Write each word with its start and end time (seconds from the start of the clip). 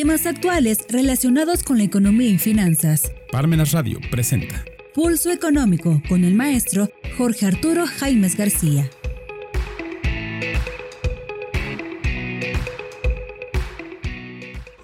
Temas 0.00 0.26
actuales 0.26 0.86
relacionados 0.88 1.64
con 1.64 1.78
la 1.78 1.82
economía 1.82 2.28
y 2.28 2.38
finanzas. 2.38 3.12
Parmenas 3.32 3.72
Radio 3.72 3.98
presenta 4.12 4.64
Pulso 4.94 5.32
Económico 5.32 6.00
con 6.08 6.22
el 6.22 6.36
maestro 6.36 6.88
Jorge 7.16 7.46
Arturo 7.46 7.84
Jaimes 7.84 8.36
García. 8.36 8.88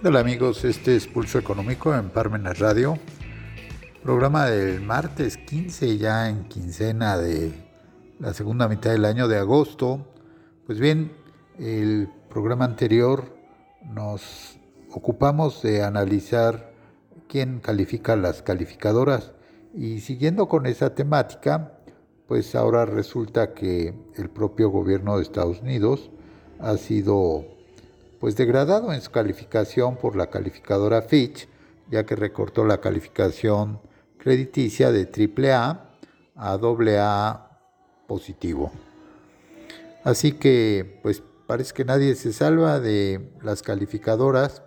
Hola 0.03 0.19
amigos, 0.19 0.64
este 0.64 0.96
es 0.96 1.07
Pulso 1.07 1.39
Económico 1.39 1.95
en 1.95 2.11
Parmenas 2.11 2.59
Radio. 2.59 2.99
Programa 4.03 4.46
del 4.46 4.81
martes 4.81 5.37
15, 5.37 5.96
ya 5.96 6.29
en 6.29 6.49
quincena 6.49 7.17
de 7.19 7.53
la 8.19 8.35
segunda 8.35 8.67
mitad 8.67 8.91
del 8.91 9.05
año 9.05 9.29
de 9.29 9.39
agosto. 9.39 10.12
Pues 10.67 10.81
bien, 10.81 11.12
el 11.61 12.09
programa 12.29 12.65
anterior 12.65 13.33
nos 13.85 14.59
ocupamos 14.95 15.61
de 15.62 15.82
analizar 15.82 16.72
quién 17.29 17.58
califica 17.58 18.14
las 18.14 18.43
calificadoras 18.43 19.32
y 19.75 20.00
siguiendo 20.00 20.46
con 20.48 20.66
esa 20.66 20.94
temática, 20.94 21.79
pues 22.29 22.54
ahora 22.54 22.86
resulta 22.86 23.54
que 23.54 23.93
el 24.14 24.30
propio 24.30 24.71
gobierno 24.71 25.16
de 25.16 25.25
Estados 25.25 25.61
Unidos 25.61 26.11
ha 26.61 26.76
sido 26.76 27.44
pues 28.21 28.36
degradado 28.36 28.93
en 28.93 29.00
su 29.00 29.11
calificación 29.11 29.96
por 29.96 30.14
la 30.14 30.30
calificadora 30.30 31.02
Fitch, 31.02 31.49
ya 31.90 32.06
que 32.06 32.14
recortó 32.14 32.64
la 32.64 32.80
calificación 32.80 33.80
crediticia 34.16 34.92
de 34.92 35.08
AAA 35.11 35.91
a 36.36 36.52
AA 36.55 37.58
positivo. 38.06 38.70
Así 40.05 40.33
que 40.33 41.00
pues 41.02 41.20
parece 41.48 41.74
que 41.74 41.84
nadie 41.84 42.14
se 42.14 42.33
salva 42.33 42.78
de 42.78 43.33
las 43.42 43.62
calificadoras 43.62 44.62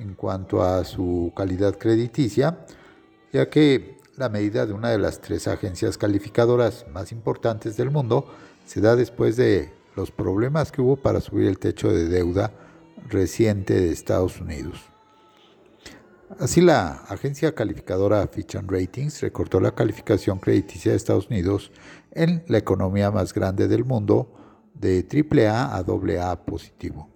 en 0.00 0.14
cuanto 0.14 0.62
a 0.62 0.84
su 0.84 1.32
calidad 1.36 1.76
crediticia, 1.78 2.64
ya 3.32 3.48
que 3.48 3.98
la 4.16 4.28
medida 4.28 4.66
de 4.66 4.72
una 4.72 4.90
de 4.90 4.98
las 4.98 5.20
tres 5.20 5.46
agencias 5.46 5.96
calificadoras 5.96 6.86
más 6.92 7.12
importantes 7.12 7.76
del 7.76 7.90
mundo 7.90 8.26
se 8.66 8.80
da 8.80 8.96
después 8.96 9.36
de 9.36 9.72
los 9.96 10.10
problemas 10.10 10.72
que 10.72 10.80
hubo 10.80 10.96
para 10.96 11.20
subir 11.20 11.46
el 11.46 11.58
techo 11.58 11.92
de 11.92 12.08
deuda 12.08 12.52
reciente 13.08 13.74
de 13.74 13.90
Estados 13.90 14.40
Unidos. 14.40 14.78
Así 16.38 16.60
la 16.60 16.92
agencia 17.08 17.54
calificadora 17.54 18.26
Fitch 18.28 18.54
Ratings 18.54 19.20
recortó 19.20 19.58
la 19.58 19.74
calificación 19.74 20.38
crediticia 20.38 20.92
de 20.92 20.96
Estados 20.96 21.28
Unidos 21.28 21.72
en 22.12 22.44
la 22.46 22.58
economía 22.58 23.10
más 23.10 23.34
grande 23.34 23.66
del 23.66 23.84
mundo 23.84 24.32
de 24.74 25.06
AAA 25.10 25.74
a 25.74 25.78
AA 25.78 26.44
positivo, 26.44 27.10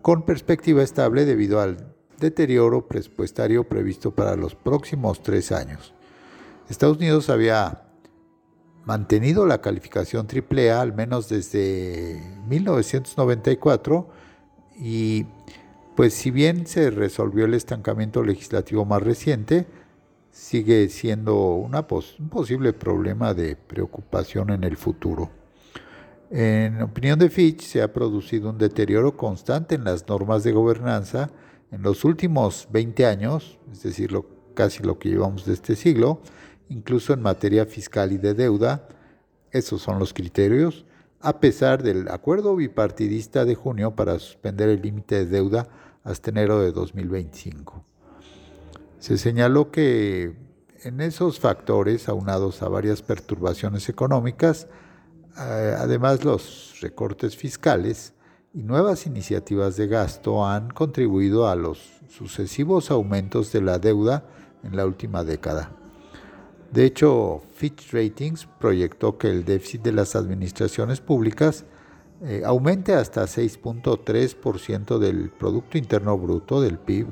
con 0.00 0.24
perspectiva 0.24 0.82
estable 0.82 1.26
debido 1.26 1.60
al 1.60 1.93
deterioro 2.24 2.88
presupuestario 2.88 3.68
previsto 3.68 4.10
para 4.10 4.34
los 4.34 4.54
próximos 4.54 5.22
tres 5.22 5.52
años. 5.52 5.92
Estados 6.70 6.96
Unidos 6.96 7.28
había 7.28 7.82
mantenido 8.86 9.46
la 9.46 9.60
calificación 9.60 10.26
AAA 10.26 10.80
al 10.80 10.94
menos 10.94 11.28
desde 11.28 12.22
1994 12.48 14.08
y 14.78 15.26
pues 15.94 16.14
si 16.14 16.30
bien 16.30 16.66
se 16.66 16.90
resolvió 16.90 17.44
el 17.44 17.52
estancamiento 17.52 18.24
legislativo 18.24 18.86
más 18.86 19.02
reciente, 19.02 19.66
sigue 20.30 20.88
siendo 20.88 21.54
un 21.54 21.72
posible 22.30 22.72
problema 22.72 23.34
de 23.34 23.54
preocupación 23.54 24.50
en 24.50 24.64
el 24.64 24.76
futuro. 24.78 25.30
En 26.30 26.80
opinión 26.80 27.18
de 27.18 27.28
Fitch, 27.28 27.62
se 27.62 27.82
ha 27.82 27.92
producido 27.92 28.50
un 28.50 28.58
deterioro 28.58 29.16
constante 29.16 29.74
en 29.74 29.84
las 29.84 30.08
normas 30.08 30.42
de 30.42 30.52
gobernanza 30.52 31.30
en 31.74 31.82
los 31.82 32.04
últimos 32.04 32.68
20 32.70 33.04
años, 33.04 33.58
es 33.72 33.82
decir, 33.82 34.10
casi 34.54 34.82
lo 34.82 34.98
que 34.98 35.08
llevamos 35.08 35.44
de 35.44 35.54
este 35.54 35.74
siglo, 35.74 36.20
incluso 36.68 37.12
en 37.12 37.20
materia 37.20 37.66
fiscal 37.66 38.12
y 38.12 38.16
de 38.16 38.32
deuda. 38.32 38.86
Esos 39.50 39.82
son 39.82 39.98
los 39.98 40.14
criterios, 40.14 40.86
a 41.20 41.40
pesar 41.40 41.82
del 41.82 42.08
acuerdo 42.08 42.54
bipartidista 42.54 43.44
de 43.44 43.56
junio 43.56 43.96
para 43.96 44.20
suspender 44.20 44.68
el 44.68 44.82
límite 44.82 45.16
de 45.16 45.26
deuda 45.26 45.68
hasta 46.04 46.30
enero 46.30 46.60
de 46.60 46.70
2025. 46.70 47.84
Se 49.00 49.18
señaló 49.18 49.72
que 49.72 50.36
en 50.84 51.00
esos 51.00 51.40
factores, 51.40 52.08
aunados 52.08 52.62
a 52.62 52.68
varias 52.68 53.02
perturbaciones 53.02 53.88
económicas, 53.88 54.68
eh, 55.36 55.74
además, 55.76 56.24
los 56.24 56.78
recortes 56.80 57.36
fiscales 57.36 58.13
y 58.54 58.62
nuevas 58.62 59.06
iniciativas 59.06 59.76
de 59.76 59.88
gasto 59.88 60.46
han 60.46 60.70
contribuido 60.70 61.48
a 61.48 61.56
los 61.56 62.00
sucesivos 62.08 62.92
aumentos 62.92 63.52
de 63.52 63.60
la 63.60 63.80
deuda 63.80 64.24
en 64.62 64.76
la 64.76 64.86
última 64.86 65.24
década. 65.24 65.72
De 66.72 66.84
hecho, 66.84 67.42
Fitch 67.54 67.92
Ratings 67.92 68.46
proyectó 68.58 69.18
que 69.18 69.28
el 69.28 69.44
déficit 69.44 69.82
de 69.82 69.92
las 69.92 70.16
administraciones 70.16 71.00
públicas 71.00 71.64
eh, 72.22 72.42
aumente 72.44 72.94
hasta 72.94 73.24
6.3% 73.24 74.98
del 74.98 75.30
Producto 75.30 75.76
Interno 75.76 76.16
Bruto 76.16 76.60
del 76.60 76.78
PIB 76.78 77.08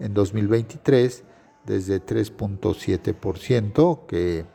en 0.00 0.14
2023, 0.14 1.24
desde 1.66 2.04
3.7% 2.04 4.06
que 4.06 4.46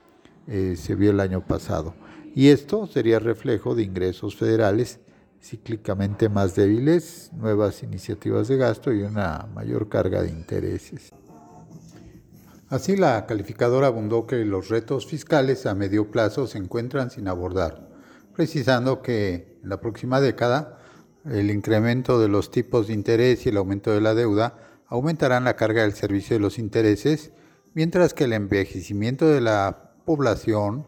eh, 0.48 0.76
se 0.76 0.96
vio 0.96 1.12
el 1.12 1.20
año 1.20 1.46
pasado 1.46 1.94
y 2.34 2.48
esto 2.48 2.88
sería 2.88 3.20
reflejo 3.20 3.76
de 3.76 3.84
ingresos 3.84 4.36
federales 4.36 5.00
cíclicamente 5.42 6.30
más 6.30 6.56
débiles, 6.56 7.32
nuevas 7.34 7.84
iniciativas 7.84 8.48
de 8.48 8.58
gasto 8.58 8.94
y 8.94 9.02
una 9.02 9.48
mayor 9.54 9.90
carga 9.90 10.22
de 10.22 10.30
intereses. 10.30 11.12
Así 12.70 12.96
la 12.96 13.26
calificadora 13.26 13.88
abundó 13.88 14.28
que 14.28 14.46
los 14.46 14.70
retos 14.70 15.06
fiscales 15.06 15.66
a 15.66 15.76
medio 15.76 16.10
plazo 16.10 16.48
se 16.48 16.58
encuentran 16.58 17.10
sin 17.10 17.28
abordar, 17.28 17.90
precisando 18.34 19.02
que 19.02 19.60
en 19.62 19.70
la 19.70 19.82
próxima 19.82 20.22
década 20.22 20.78
el 21.26 21.52
incremento 21.52 22.20
de 22.20 22.30
los 22.30 22.50
tipos 22.50 22.88
de 22.88 22.94
interés 22.94 23.46
y 23.46 23.50
el 23.50 23.58
aumento 23.58 23.92
de 23.92 24.02
la 24.02 24.14
deuda 24.14 24.58
aumentarán 24.88 25.44
la 25.44 25.56
carga 25.56 25.82
del 25.82 25.94
servicio 25.94 26.36
de 26.36 26.40
los 26.40 26.60
intereses, 26.60 27.32
mientras 27.74 28.14
que 28.14 28.24
el 28.24 28.34
envejecimiento 28.34 29.28
de 29.28 29.42
la 29.42 29.92
población 30.06 30.88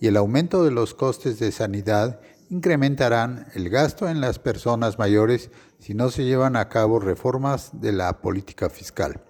y 0.00 0.06
el 0.06 0.16
aumento 0.16 0.62
de 0.62 0.70
los 0.70 0.94
costes 0.94 1.38
de 1.38 1.52
sanidad 1.52 2.20
incrementarán 2.50 3.46
el 3.54 3.68
gasto 3.68 4.08
en 4.08 4.20
las 4.20 4.38
personas 4.38 4.98
mayores 4.98 5.50
si 5.78 5.94
no 5.94 6.10
se 6.10 6.24
llevan 6.24 6.56
a 6.56 6.68
cabo 6.68 6.98
reformas 6.98 7.70
de 7.80 7.92
la 7.92 8.20
política 8.20 8.70
fiscal. 8.70 9.20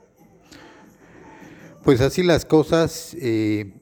Pues 1.83 2.01
así 2.01 2.23
las 2.23 2.45
cosas, 2.45 3.17
eh, 3.21 3.73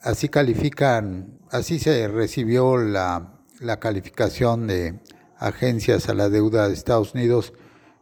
así 0.00 0.28
califican, 0.28 1.38
así 1.50 1.78
se 1.78 2.08
recibió 2.08 2.78
la, 2.78 3.34
calificación 3.80 4.66
de 4.66 5.00
agencias 5.36 6.08
a 6.08 6.14
la 6.14 6.28
deuda 6.28 6.68
de 6.68 6.74
Estados 6.74 7.14
Unidos. 7.14 7.52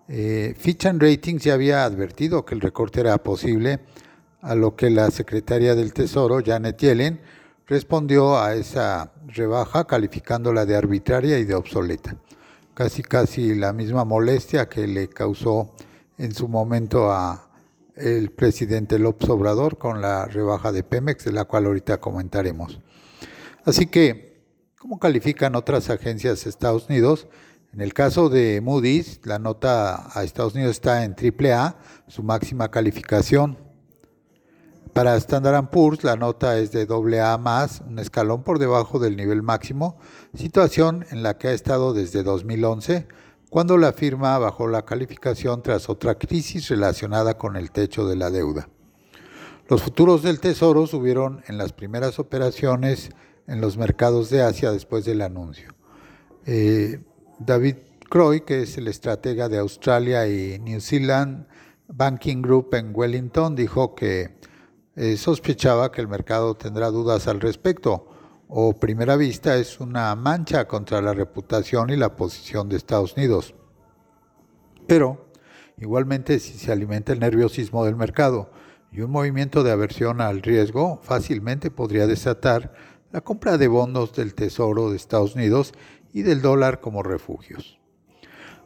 Eh, 0.08 0.54
Fitch 0.58 0.86
and 0.86 1.02
Ratings 1.02 1.44
ya 1.44 1.54
había 1.54 1.84
advertido 1.84 2.44
que 2.44 2.54
el 2.54 2.60
recorte 2.60 3.00
era 3.00 3.18
posible 3.18 3.80
a 4.42 4.54
lo 4.54 4.76
que 4.76 4.90
la 4.90 5.10
secretaria 5.10 5.74
del 5.74 5.92
Tesoro, 5.92 6.40
Janet 6.44 6.78
Yellen, 6.78 7.20
respondió 7.66 8.38
a 8.38 8.54
esa 8.54 9.12
rebaja 9.26 9.86
calificándola 9.86 10.64
de 10.64 10.76
arbitraria 10.76 11.38
y 11.38 11.44
de 11.44 11.54
obsoleta. 11.54 12.16
Casi 12.74 13.02
casi 13.02 13.54
la 13.54 13.72
misma 13.72 14.04
molestia 14.04 14.68
que 14.68 14.86
le 14.86 15.08
causó 15.08 15.74
en 16.18 16.34
su 16.34 16.48
momento 16.48 17.10
a 17.10 17.42
el 17.96 18.30
presidente 18.30 18.98
López 18.98 19.28
Obrador 19.30 19.78
con 19.78 20.00
la 20.00 20.26
rebaja 20.26 20.70
de 20.70 20.82
Pemex, 20.82 21.24
de 21.24 21.32
la 21.32 21.44
cual 21.46 21.66
ahorita 21.66 21.98
comentaremos. 21.98 22.80
Así 23.64 23.86
que, 23.86 24.44
¿cómo 24.78 24.98
califican 24.98 25.56
otras 25.56 25.90
agencias 25.90 26.44
de 26.44 26.50
Estados 26.50 26.88
Unidos? 26.88 27.26
En 27.72 27.80
el 27.80 27.94
caso 27.94 28.28
de 28.28 28.60
Moody's, 28.60 29.20
la 29.24 29.38
nota 29.38 30.10
a 30.18 30.22
Estados 30.24 30.54
Unidos 30.54 30.72
está 30.72 31.04
en 31.04 31.14
AAA, 31.14 31.76
su 32.06 32.22
máxima 32.22 32.70
calificación. 32.70 33.65
Para 34.96 35.14
Standard 35.16 35.68
Poor's 35.68 36.04
la 36.04 36.16
nota 36.16 36.58
es 36.58 36.72
de 36.72 36.88
AA 36.88 37.36
más, 37.36 37.82
un 37.86 37.98
escalón 37.98 38.42
por 38.42 38.58
debajo 38.58 38.98
del 38.98 39.14
nivel 39.14 39.42
máximo, 39.42 39.98
situación 40.32 41.04
en 41.10 41.22
la 41.22 41.36
que 41.36 41.48
ha 41.48 41.52
estado 41.52 41.92
desde 41.92 42.22
2011, 42.22 43.06
cuando 43.50 43.76
la 43.76 43.92
firma 43.92 44.38
bajó 44.38 44.68
la 44.68 44.86
calificación 44.86 45.62
tras 45.62 45.90
otra 45.90 46.14
crisis 46.14 46.70
relacionada 46.70 47.36
con 47.36 47.56
el 47.56 47.72
techo 47.72 48.08
de 48.08 48.16
la 48.16 48.30
deuda. 48.30 48.70
Los 49.68 49.82
futuros 49.82 50.22
del 50.22 50.40
Tesoro 50.40 50.86
subieron 50.86 51.42
en 51.46 51.58
las 51.58 51.74
primeras 51.74 52.18
operaciones 52.18 53.10
en 53.46 53.60
los 53.60 53.76
mercados 53.76 54.30
de 54.30 54.40
Asia 54.40 54.72
después 54.72 55.04
del 55.04 55.20
anuncio. 55.20 55.74
Eh, 56.46 57.04
David 57.38 57.76
Croy, 58.08 58.40
que 58.46 58.62
es 58.62 58.78
el 58.78 58.88
estratega 58.88 59.50
de 59.50 59.58
Australia 59.58 60.26
y 60.26 60.58
New 60.58 60.80
Zealand 60.80 61.46
Banking 61.86 62.40
Group 62.40 62.72
en 62.72 62.92
Wellington, 62.94 63.54
dijo 63.54 63.94
que 63.94 64.36
eh, 64.96 65.16
sospechaba 65.16 65.92
que 65.92 66.00
el 66.00 66.08
mercado 66.08 66.54
tendrá 66.56 66.90
dudas 66.90 67.28
al 67.28 67.40
respecto, 67.40 68.08
o 68.48 68.72
primera 68.72 69.16
vista 69.16 69.56
es 69.56 69.80
una 69.80 70.14
mancha 70.16 70.66
contra 70.66 71.00
la 71.00 71.12
reputación 71.12 71.90
y 71.90 71.96
la 71.96 72.16
posición 72.16 72.68
de 72.68 72.76
Estados 72.76 73.14
Unidos. 73.16 73.54
Pero 74.86 75.26
Igualmente, 75.78 76.38
si 76.38 76.54
se 76.54 76.72
alimenta 76.72 77.12
el 77.12 77.20
nerviosismo 77.20 77.84
del 77.84 77.96
mercado 77.96 78.50
y 78.90 79.02
un 79.02 79.10
movimiento 79.10 79.62
de 79.62 79.72
aversión 79.72 80.22
al 80.22 80.40
riesgo, 80.40 81.00
fácilmente 81.02 81.70
podría 81.70 82.06
desatar 82.06 82.72
la 83.12 83.20
compra 83.20 83.58
de 83.58 83.68
bonos 83.68 84.14
del 84.14 84.34
Tesoro 84.34 84.90
de 84.90 84.96
Estados 84.96 85.34
Unidos 85.34 85.74
y 86.14 86.22
del 86.22 86.40
dólar 86.40 86.80
como 86.80 87.02
refugios. 87.02 87.78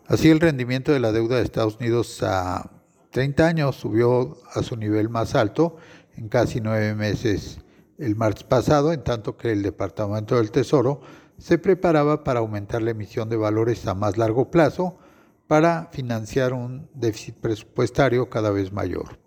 Así 0.06 0.30
el 0.30 0.38
rendimiento 0.38 0.92
de 0.92 1.00
la 1.00 1.10
deuda 1.10 1.36
de 1.36 1.42
Estados 1.42 1.78
Unidos 1.80 2.22
a 2.22 2.70
30 3.10 3.44
años 3.44 3.76
subió 3.76 4.38
a 4.54 4.62
su 4.62 4.76
nivel 4.76 5.08
más 5.08 5.34
alto 5.34 5.78
en 6.16 6.28
casi 6.28 6.60
nueve 6.60 6.94
meses 6.94 7.60
el 7.98 8.16
martes 8.16 8.44
pasado, 8.44 8.92
en 8.92 9.04
tanto 9.04 9.36
que 9.36 9.52
el 9.52 9.62
Departamento 9.62 10.36
del 10.36 10.50
Tesoro 10.50 11.00
se 11.38 11.58
preparaba 11.58 12.24
para 12.24 12.40
aumentar 12.40 12.82
la 12.82 12.90
emisión 12.90 13.28
de 13.28 13.36
valores 13.36 13.86
a 13.86 13.94
más 13.94 14.16
largo 14.16 14.50
plazo 14.50 14.98
para 15.46 15.88
financiar 15.92 16.52
un 16.52 16.88
déficit 16.94 17.36
presupuestario 17.36 18.30
cada 18.30 18.50
vez 18.50 18.72
mayor. 18.72 19.18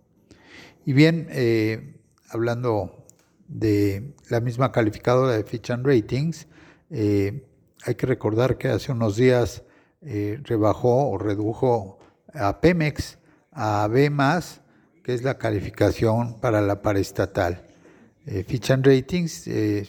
Y 0.86 0.94
bien, 0.94 1.28
eh, 1.32 2.00
hablando 2.30 3.06
de 3.48 4.16
la 4.30 4.40
misma 4.40 4.72
calificadora 4.72 5.34
de 5.34 5.44
Fitch 5.44 5.72
and 5.72 5.86
Ratings, 5.86 6.48
eh, 6.90 7.46
hay 7.86 7.96
que 7.96 8.06
recordar 8.06 8.58
que 8.58 8.70
hace 8.70 8.92
unos 8.92 9.16
días 9.16 9.64
eh, 10.02 10.40
rebajó 10.44 11.10
o 11.10 11.18
redujo 11.18 12.00
a 12.34 12.60
Pemex 12.62 13.18
a 13.52 13.88
B, 13.88 14.10
que 15.04 15.14
es 15.14 15.24
la 15.24 15.38
calificación 15.38 16.40
para 16.40 16.62
la 16.62 16.82
paraestatal. 16.82 17.68
Eh, 18.26 18.44
Fitch 18.48 18.72
and 18.72 18.86
Ratings 18.86 19.48
eh, 19.48 19.88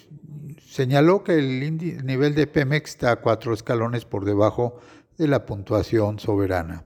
señaló 0.67 1.23
que 1.23 1.39
el 1.39 2.05
nivel 2.05 2.35
de 2.35 2.47
Pemex 2.47 2.91
está 2.91 3.17
cuatro 3.17 3.55
escalones 3.55 4.05
por 4.05 4.25
debajo 4.25 4.81
de 5.17 5.29
la 5.29 5.47
puntuación 5.47 6.19
soberana. 6.19 6.85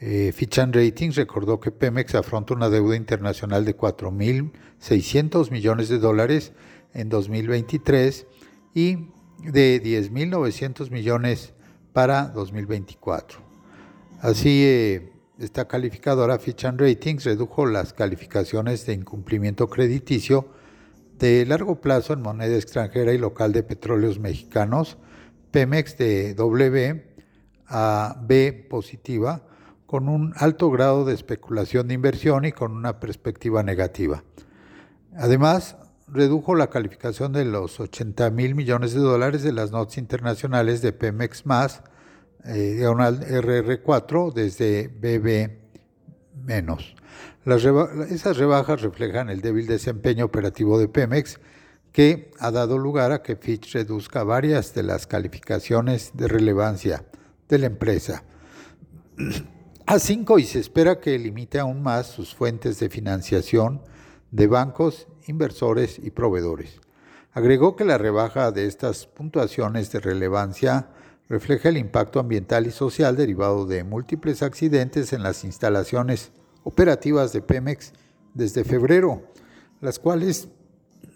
Eh, 0.00 0.32
Fitch 0.32 0.58
and 0.58 0.74
Ratings 0.74 1.16
recordó 1.16 1.60
que 1.60 1.70
Pemex 1.70 2.14
afronta 2.16 2.54
una 2.54 2.68
deuda 2.68 2.96
internacional 2.96 3.64
de 3.64 3.76
4.600 3.76 5.50
millones 5.50 5.88
de 5.88 5.98
dólares 5.98 6.52
en 6.92 7.08
2023 7.08 8.26
y 8.74 9.08
de 9.38 9.80
10.900 9.82 10.90
millones 10.90 11.54
para 11.92 12.26
2024. 12.26 13.38
Así, 14.20 14.64
eh, 14.64 15.13
esta 15.38 15.66
calificadora 15.66 16.38
Fitch 16.38 16.64
Ratings 16.64 17.24
redujo 17.24 17.66
las 17.66 17.92
calificaciones 17.92 18.86
de 18.86 18.94
incumplimiento 18.94 19.68
crediticio 19.68 20.48
de 21.18 21.44
largo 21.46 21.80
plazo 21.80 22.12
en 22.12 22.22
moneda 22.22 22.56
extranjera 22.56 23.12
y 23.12 23.18
local 23.18 23.52
de 23.52 23.62
petróleos 23.62 24.18
mexicanos, 24.18 24.96
Pemex 25.50 25.96
de 25.98 26.34
W 26.34 27.14
a 27.66 28.20
B 28.22 28.66
positiva, 28.68 29.42
con 29.86 30.08
un 30.08 30.32
alto 30.36 30.70
grado 30.70 31.04
de 31.04 31.14
especulación 31.14 31.88
de 31.88 31.94
inversión 31.94 32.44
y 32.44 32.52
con 32.52 32.72
una 32.72 33.00
perspectiva 33.00 33.62
negativa. 33.62 34.24
Además, 35.16 35.76
redujo 36.08 36.54
la 36.54 36.68
calificación 36.68 37.32
de 37.32 37.44
los 37.44 37.80
80 37.80 38.30
mil 38.30 38.54
millones 38.54 38.92
de 38.92 39.00
dólares 39.00 39.42
de 39.42 39.52
las 39.52 39.70
notas 39.70 39.98
internacionales 39.98 40.82
de 40.82 40.92
Pemex 40.92 41.46
más, 41.46 41.82
eh, 42.44 42.74
diagonal 42.78 43.20
RR4, 43.20 44.32
desde 44.32 44.88
BB 44.88 45.50
menos. 46.44 46.94
esas 48.10 48.36
rebajas 48.36 48.82
reflejan 48.82 49.30
el 49.30 49.40
débil 49.40 49.66
desempeño 49.66 50.24
operativo 50.24 50.78
de 50.78 50.88
Pemex, 50.88 51.40
que 51.92 52.32
ha 52.38 52.50
dado 52.50 52.78
lugar 52.78 53.12
a 53.12 53.22
que 53.22 53.36
Fitch 53.36 53.72
reduzca 53.72 54.24
varias 54.24 54.74
de 54.74 54.82
las 54.82 55.06
calificaciones 55.06 56.10
de 56.14 56.28
relevancia 56.28 57.04
de 57.48 57.58
la 57.58 57.66
empresa 57.66 58.24
a 59.86 59.98
5 59.98 60.38
y 60.38 60.44
se 60.44 60.60
espera 60.60 60.98
que 60.98 61.18
limite 61.18 61.58
aún 61.58 61.82
más 61.82 62.06
sus 62.06 62.34
fuentes 62.34 62.78
de 62.80 62.88
financiación 62.88 63.82
de 64.30 64.46
bancos, 64.46 65.06
inversores 65.26 65.98
y 66.02 66.10
proveedores. 66.10 66.80
Agregó 67.32 67.76
que 67.76 67.84
la 67.84 67.98
rebaja 67.98 68.50
de 68.50 68.66
estas 68.66 69.06
puntuaciones 69.06 69.92
de 69.92 70.00
relevancia 70.00 70.88
refleja 71.28 71.68
el 71.68 71.76
impacto 71.76 72.20
ambiental 72.20 72.66
y 72.66 72.70
social 72.70 73.16
derivado 73.16 73.66
de 73.66 73.84
múltiples 73.84 74.42
accidentes 74.42 75.12
en 75.12 75.22
las 75.22 75.44
instalaciones 75.44 76.32
operativas 76.62 77.32
de 77.32 77.42
Pemex 77.42 77.92
desde 78.34 78.64
febrero, 78.64 79.22
las 79.80 79.98
cuales 79.98 80.48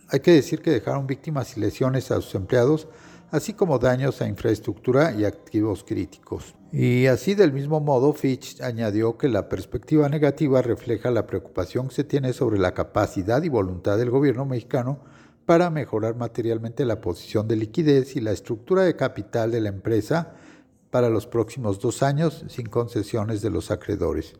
hay 0.09 0.21
que 0.21 0.33
decir 0.33 0.63
que 0.63 0.71
dejaron 0.71 1.07
víctimas 1.07 1.57
y 1.57 1.61
lesiones 1.61 2.11
a 2.11 2.21
sus 2.21 2.35
empleados, 2.35 2.89
así 3.31 3.53
como 3.53 3.79
daños 3.79 4.23
a 4.23 4.29
infraestructura 4.29 5.13
y 5.13 5.25
activos 5.25 5.85
críticos. 5.85 6.55
Y 6.73 7.07
así 7.07 7.35
del 7.35 7.53
mismo 7.53 7.81
modo, 7.81 8.13
Fitch 8.13 8.61
añadió 8.63 9.19
que 9.19 9.29
la 9.29 9.49
perspectiva 9.49 10.09
negativa 10.09 10.63
refleja 10.63 11.11
la 11.11 11.27
preocupación 11.27 11.89
que 11.89 11.95
se 11.95 12.05
tiene 12.05 12.33
sobre 12.33 12.59
la 12.59 12.73
capacidad 12.73 13.43
y 13.43 13.49
voluntad 13.49 13.99
del 13.99 14.11
gobierno 14.11 14.47
mexicano 14.47 15.01
para 15.49 15.71
mejorar 15.71 16.15
materialmente 16.15 16.85
la 16.85 17.01
posición 17.01 17.49
de 17.49 17.57
liquidez 17.57 18.17
y 18.17 18.21
la 18.21 18.33
estructura 18.33 18.83
de 18.83 18.97
capital 18.97 19.51
de 19.51 19.63
la 19.63 19.71
empresa 19.71 20.35
para 20.91 21.09
los 21.09 21.27
próximos 21.27 21.81
dos 21.81 22.03
años 22.03 22.45
sin 22.49 22.67
concesiones 22.67 23.41
de 23.41 23.49
los 23.49 23.71
acreedores. 23.71 24.35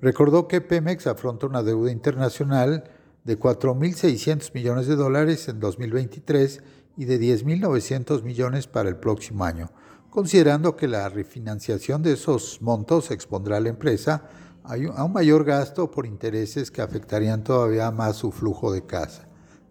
Recordó 0.00 0.48
que 0.48 0.62
Pemex 0.62 1.06
afronta 1.06 1.44
una 1.44 1.62
deuda 1.62 1.92
internacional 1.92 2.84
de 3.24 3.38
4.600 3.38 4.54
millones 4.54 4.86
de 4.86 4.96
dólares 4.96 5.48
en 5.48 5.60
2023 5.60 6.62
y 6.96 7.04
de 7.04 7.20
10.900 7.20 8.22
millones 8.22 8.66
para 8.66 8.88
el 8.88 8.96
próximo 8.96 9.44
año, 9.44 9.70
considerando 10.08 10.76
que 10.76 10.88
la 10.88 11.10
refinanciación 11.10 12.02
de 12.02 12.14
esos 12.14 12.62
montos 12.62 13.10
expondrá 13.10 13.58
a 13.58 13.60
la 13.60 13.68
empresa 13.68 14.30
a 14.64 15.04
un 15.04 15.12
mayor 15.12 15.44
gasto 15.44 15.90
por 15.90 16.06
intereses 16.06 16.70
que 16.70 16.80
afectarían 16.80 17.44
todavía 17.44 17.90
más 17.90 18.16
su 18.16 18.32
flujo 18.32 18.72
de, 18.72 18.86
casa, 18.86 19.25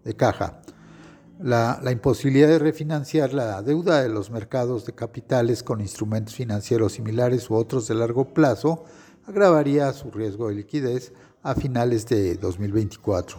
de 0.06 0.14
caja. 0.14 0.62
La, 1.38 1.78
imposibilidad 1.90 2.48
de 2.48 2.58
refinanciar 2.58 3.34
la 3.34 3.60
deuda 3.60 4.02
de 4.02 4.08
los 4.08 4.30
mercados 4.30 4.86
de 4.86 4.94
capitales 4.94 5.62
con 5.62 5.82
instrumentos 5.82 6.34
financieros 6.34 6.92
similares 6.92 7.50
u 7.50 7.54
otros 7.56 7.86
de 7.88 7.94
largo 7.94 8.32
plazo 8.32 8.84
agravaría 9.26 9.92
su 9.92 10.10
riesgo 10.10 10.48
de 10.48 10.54
liquidez 10.54 11.12
a 11.42 11.54
finales 11.54 12.06
de 12.06 12.36
2024. 12.36 13.36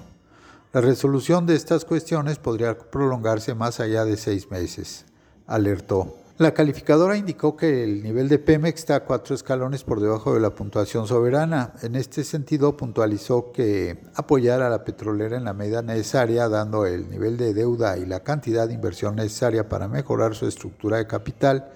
La 0.73 0.81
resolución 0.81 1.47
de 1.47 1.55
estas 1.55 1.85
cuestiones 1.85 2.37
podría 2.37 2.77
prolongarse 2.77 3.55
más 3.55 3.79
allá 3.79 4.05
de 4.05 4.17
seis 4.17 4.51
meses, 4.51 5.05
alertó. 5.47 6.26
La 6.37 6.53
calificadora 6.53 7.17
indicó 7.17 7.57
que 7.57 7.83
el 7.83 8.03
nivel 8.03 8.29
de 8.29 8.37
Pemex 8.37 8.81
está 8.81 9.03
cuatro 9.05 9.33
escalones 9.33 9.83
por 9.83 9.99
debajo 9.99 10.35
de 10.35 10.39
la 10.39 10.51
puntuación 10.51 11.07
soberana. 11.07 11.73
En 11.81 11.95
este 11.95 12.23
sentido, 12.23 12.77
puntualizó 12.77 13.51
que 13.51 14.03
apoyar 14.13 14.61
a 14.61 14.69
la 14.69 14.83
petrolera 14.83 15.35
en 15.35 15.45
la 15.45 15.53
medida 15.53 15.81
necesaria, 15.81 16.47
dando 16.47 16.85
el 16.85 17.09
nivel 17.09 17.37
de 17.37 17.55
deuda 17.55 17.97
y 17.97 18.05
la 18.05 18.19
cantidad 18.19 18.67
de 18.67 18.75
inversión 18.75 19.15
necesaria 19.15 19.67
para 19.67 19.87
mejorar 19.87 20.35
su 20.35 20.45
estructura 20.45 20.97
de 20.97 21.07
capital 21.07 21.71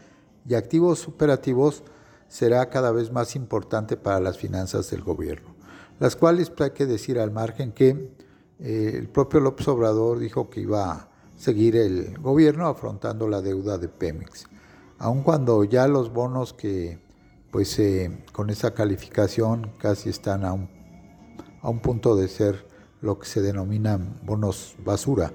y 0.48 0.53
activos 0.53 1.08
operativos, 1.08 1.82
será 2.27 2.70
cada 2.70 2.91
vez 2.91 3.12
más 3.12 3.36
importante 3.36 3.98
para 3.98 4.20
las 4.20 4.38
finanzas 4.38 4.91
del 4.91 5.01
gobierno, 5.01 5.56
las 6.00 6.15
cuales 6.15 6.51
hay 6.60 6.70
que 6.70 6.86
decir 6.86 7.20
al 7.20 7.32
margen 7.32 7.72
que 7.72 8.12
eh, 8.60 8.94
el 8.94 9.10
propio 9.10 9.39
López 9.39 9.68
Obrador 9.68 10.20
dijo 10.20 10.51
que 10.51 10.62
iba 10.62 10.91
a 10.91 11.11
seguir 11.41 11.75
el 11.75 12.19
gobierno 12.19 12.67
afrontando 12.67 13.27
la 13.27 13.41
deuda 13.41 13.79
de 13.79 13.88
Pemex, 13.88 14.45
aun 15.00 15.24
cuando 15.24 15.63
ya 15.63 15.88
los 15.88 16.13
bonos 16.13 16.53
que 16.53 17.00
pues 17.50 17.79
eh, 17.79 18.24
con 18.31 18.51
esa 18.51 18.75
calificación 18.75 19.71
casi 19.79 20.10
están 20.10 20.45
a 20.45 20.53
un, 20.53 20.69
a 21.63 21.69
un 21.69 21.79
punto 21.79 22.15
de 22.15 22.27
ser 22.27 22.67
lo 23.01 23.17
que 23.17 23.25
se 23.25 23.41
denominan 23.41 24.19
bonos 24.24 24.75
basura. 24.86 25.33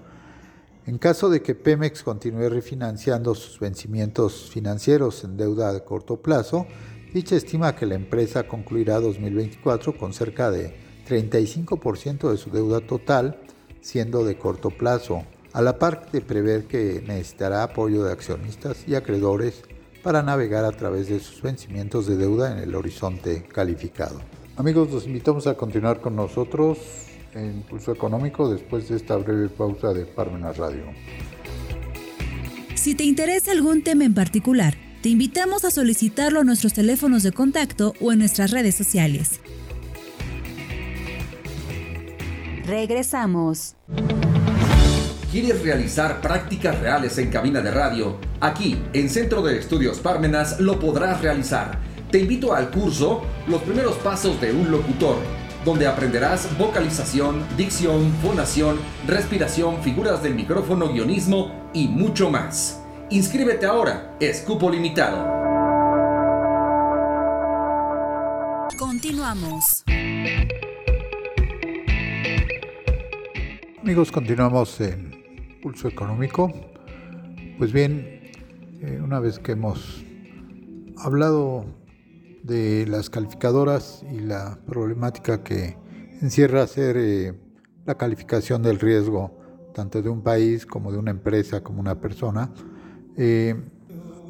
En 0.87 0.99
caso 0.99 1.29
de 1.29 1.43
que 1.43 1.57
Pemex 1.57 2.05
continúe 2.05 2.49
refinanciando 2.49 3.35
sus 3.35 3.59
vencimientos 3.59 4.49
financieros 4.49 5.25
en 5.25 5.37
deuda 5.37 5.73
de 5.73 5.83
corto 5.83 6.23
plazo, 6.23 6.69
dicha 7.13 7.35
estima 7.35 7.75
que 7.75 7.85
la 7.85 7.97
empresa 7.97 8.47
concluirá 8.47 9.01
2024 9.01 9.99
con 9.99 10.13
cerca 10.13 10.53
de 10.53 10.77
35% 11.09 12.31
de 12.31 12.37
su 12.37 12.51
deuda 12.51 12.81
total, 12.81 13.41
siendo 13.81 14.25
de 14.25 14.39
corto 14.39 14.71
plazo, 14.71 15.25
a 15.57 15.63
la 15.63 15.79
par 15.79 16.11
de 16.13 16.21
prever 16.21 16.65
que 16.65 17.03
necesitará 17.07 17.63
apoyo 17.63 18.05
de 18.05 18.13
accionistas 18.13 18.85
y 18.87 18.95
acreedores 18.95 19.63
para 20.03 20.23
navegar 20.23 20.67
a 20.67 20.73
través 20.73 21.09
de 21.09 21.19
sus 21.19 21.41
vencimientos 21.41 22.07
de 22.07 22.19
deuda 22.19 22.53
en 22.53 22.59
el 22.59 22.75
horizonte 22.75 23.43
calificado. 23.43 24.21
Amigos, 24.59 24.93
los 24.93 25.07
invitamos 25.07 25.47
a 25.47 25.55
continuar 25.55 26.03
con 26.03 26.15
nosotros 26.15 26.77
en 27.33 27.47
Impulso 27.55 27.91
Económico 27.91 28.51
después 28.51 28.91
de 28.91 28.97
esta 28.97 29.17
breve 29.17 29.49
pausa 29.49 29.95
de 29.95 30.05
Parmenas 30.05 30.59
Radio. 30.59 30.85
Si 32.75 32.95
te 32.95 33.05
interesa 33.05 33.53
algún 33.53 33.83
tema 33.83 34.05
en 34.05 34.13
particular, 34.13 34.75
te 35.01 35.09
invitamos 35.09 35.65
a 35.65 35.71
solicitarlo 35.71 36.41
a 36.41 36.45
nuestros 36.45 36.75
teléfonos 36.75 37.23
de 37.23 37.33
contacto 37.33 37.95
o 38.03 38.13
en 38.13 38.19
nuestras 38.19 38.51
redes 38.51 38.75
sociales. 38.75 39.41
Regresamos. 42.67 43.75
¿Quieres 45.37 45.63
realizar 45.63 46.23
prácticas 46.23 46.81
reales 46.81 47.19
en 47.19 47.29
cabina 47.29 47.61
de 47.61 47.71
radio? 47.71 48.17
Aquí, 48.41 48.83
en 48.95 49.11
Centro 49.11 49.43
de 49.43 49.59
Estudios 49.59 49.99
Parmenas, 49.99 50.61
lo 50.61 50.81
podrás 50.81 51.21
realizar 51.21 51.79
Te 52.11 52.21
invito 52.21 52.55
al 52.55 52.71
curso 52.71 53.21
Los 53.47 53.61
primeros 53.61 53.97
pasos 53.97 54.41
de 54.41 54.53
un 54.53 54.71
locutor, 54.71 55.19
donde 55.63 55.87
aprenderás 55.87 56.49
vocalización, 56.57 57.45
dicción, 57.55 58.15
fonación, 58.23 58.79
respiración, 59.07 59.83
figuras 59.83 60.23
del 60.23 60.35
micrófono, 60.35 60.89
guionismo 60.89 61.69
y 61.75 61.87
mucho 61.87 62.31
más. 62.31 62.81
Inscríbete 63.11 63.67
ahora, 63.67 64.17
es 64.19 64.41
cupo 64.41 64.71
limitado. 64.71 65.23
Continuamos. 68.79 69.85
Amigos, 73.83 74.11
continuamos 74.11 74.81
en 74.81 75.16
Pulso 75.67 75.89
Económico. 75.89 76.53
Pues 77.59 77.73
bien, 77.73 78.21
eh, 78.83 79.01
una 79.03 79.19
vez 79.19 79.41
que 79.41 79.51
hemos 79.51 80.05
hablado 80.97 81.65
de 82.45 82.87
las 82.87 83.11
calificadoras 83.11 84.05
y 84.09 84.21
la 84.21 84.61
problemática 84.65 85.43
que 85.43 85.77
encierra 86.23 86.63
hacer 86.63 86.97
eh, 86.97 87.35
la 87.85 87.97
calificación 87.97 88.63
del 88.63 88.79
riesgo 88.79 89.37
tanto 89.75 90.03
de 90.03 90.09
un 90.09 90.23
país 90.23 90.67
como 90.67 90.93
de 90.93 90.99
una 90.99 91.11
empresa 91.11 91.65
como 91.65 91.81
una 91.81 92.01
persona, 92.01 92.53
eh, 93.17 93.57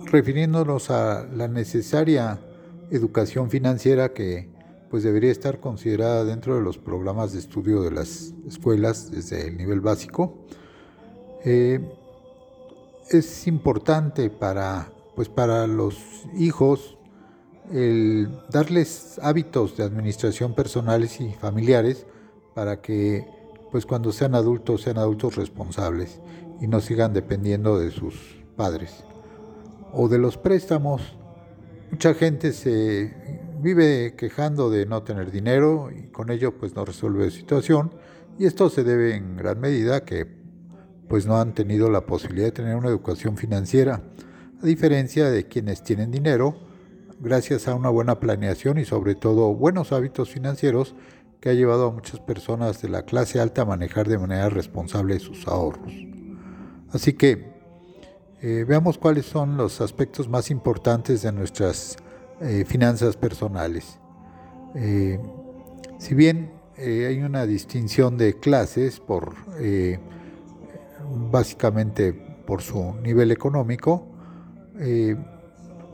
refiriéndonos 0.07 0.91
a 0.91 1.27
la 1.27 1.49
necesaria 1.49 2.41
educación 2.91 3.51
financiera 3.51 4.15
que 4.15 4.49
pues 4.89 5.03
debería 5.03 5.33
estar 5.33 5.61
considerada 5.61 6.25
dentro 6.25 6.57
de 6.57 6.63
los 6.63 6.79
programas 6.79 7.35
de 7.35 7.41
estudio 7.41 7.83
de 7.83 7.91
las 7.91 8.33
escuelas 8.49 9.11
desde 9.11 9.49
el 9.49 9.59
nivel 9.59 9.83
básico. 9.83 10.47
Eh, 11.49 11.81
es 13.09 13.47
importante 13.47 14.31
para, 14.31 14.91
pues 15.15 15.29
para 15.29 15.69
los 15.69 15.97
hijos 16.37 16.99
darles 18.51 19.21
hábitos 19.23 19.77
de 19.77 19.85
administración 19.85 20.55
personales 20.55 21.21
y 21.21 21.33
familiares 21.35 22.07
para 22.55 22.81
que 22.81 23.27
pues 23.71 23.87
cuando 23.87 24.13
sean 24.13 24.35
adultos 24.35 24.83
sean 24.83 24.99
adultos 24.99 25.37
responsables 25.37 26.21
y 26.61 26.67
no 26.67 26.81
sigan 26.81 27.13
dependiendo 27.13 27.79
de 27.79 27.91
sus 27.91 28.45
padres 28.57 29.05
o 29.93 30.09
de 30.09 30.19
los 30.19 30.37
préstamos. 30.39 31.17
Mucha 31.91 32.15
gente 32.15 32.53
se 32.53 33.15
vive 33.61 34.15
quejando 34.17 34.69
de 34.69 34.87
no 34.87 35.05
tener 35.05 35.31
dinero 35.31 35.91
y 35.97 36.09
con 36.09 36.31
ello 36.31 36.57
pues 36.59 36.75
no 36.75 36.85
resuelve 36.85 37.31
su 37.31 37.39
situación 37.39 37.93
y 38.37 38.47
esto 38.47 38.69
se 38.69 38.83
debe 38.83 39.15
en 39.15 39.37
gran 39.37 39.61
medida 39.61 40.05
que 40.05 40.36
pues 41.09 41.27
no 41.27 41.39
han 41.39 41.55
tenido 41.55 41.91
la 41.91 42.07
posibilidad 42.07 42.47
de 42.47 42.53
tener 42.53 42.77
una 42.77 42.89
educación 42.89 43.37
financiera, 43.37 44.03
a 44.63 44.67
diferencia 44.67 45.31
de 45.31 45.47
quienes 45.47 45.83
tienen 45.83 46.11
dinero 46.11 46.57
gracias 47.21 47.69
a 47.69 47.75
una 47.75 47.89
buena 47.89 48.21
planeación 48.21 48.79
y 48.79 48.85
sobre 48.85 49.15
todo 49.15 49.55
buenos 49.55 49.93
hábitos 49.93 50.31
financieros 50.31 50.95
que 51.41 51.51
ha 51.51 51.55
llevado 51.55 51.89
a 51.89 51.93
muchas 51.93 52.21
personas 52.21 52.83
de 52.83 52.89
la 52.89 53.03
clase 53.03 53.41
alta 53.41 53.63
a 53.63 53.67
manejar 53.67 54.09
de 54.09 54.19
manera 54.19 54.49
responsable 54.49 55.19
sus 55.19 55.47
ahorros. 55.47 55.93
Así 56.91 57.13
que 57.13 57.57
eh, 58.43 58.65
veamos 58.67 58.99
cuáles 58.99 59.27
son 59.27 59.57
los 59.57 59.81
aspectos 59.81 60.29
más 60.29 60.51
importantes 60.51 61.23
de 61.23 61.33
nuestras 61.33 61.97
eh, 62.41 62.65
finanzas 62.67 63.17
personales. 63.17 63.99
Eh, 64.75 65.19
si 65.99 66.15
bien 66.15 66.53
hay 66.79 67.23
una 67.23 67.47
distinción 67.47 68.19
de 68.19 68.39
clases 68.39 69.01
por 69.01 69.35
básicamente 71.31 72.13
por 72.13 72.63
su 72.63 72.95
nivel 73.03 73.31
económico, 73.31 74.07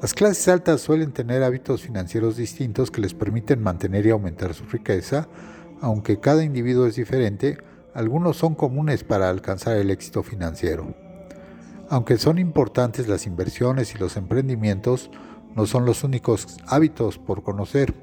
las 0.00 0.14
clases 0.14 0.48
altas 0.48 0.80
suelen 0.80 1.12
tener 1.12 1.42
hábitos 1.42 1.82
financieros 1.82 2.36
distintos 2.36 2.90
que 2.90 3.00
les 3.00 3.14
permiten 3.14 3.62
mantener 3.62 4.06
y 4.06 4.10
aumentar 4.10 4.52
su 4.54 4.64
riqueza, 4.64 5.28
aunque 5.80 6.18
cada 6.18 6.42
individuo 6.44 6.86
es 6.86 6.96
diferente, 6.96 7.58
algunos 7.94 8.36
son 8.36 8.54
comunes 8.54 9.04
para 9.04 9.30
alcanzar 9.30 9.76
el 9.76 9.90
éxito 9.90 10.22
financiero. 10.22 10.94
Aunque 11.88 12.16
son 12.18 12.38
importantes 12.38 13.06
las 13.06 13.26
inversiones 13.26 13.94
y 13.94 13.98
los 13.98 14.16
emprendimientos, 14.16 15.10
no 15.54 15.66
son 15.66 15.84
los 15.84 16.04
únicos 16.04 16.56
hábitos 16.66 17.18
por 17.18 17.42
conocer. 17.42 17.94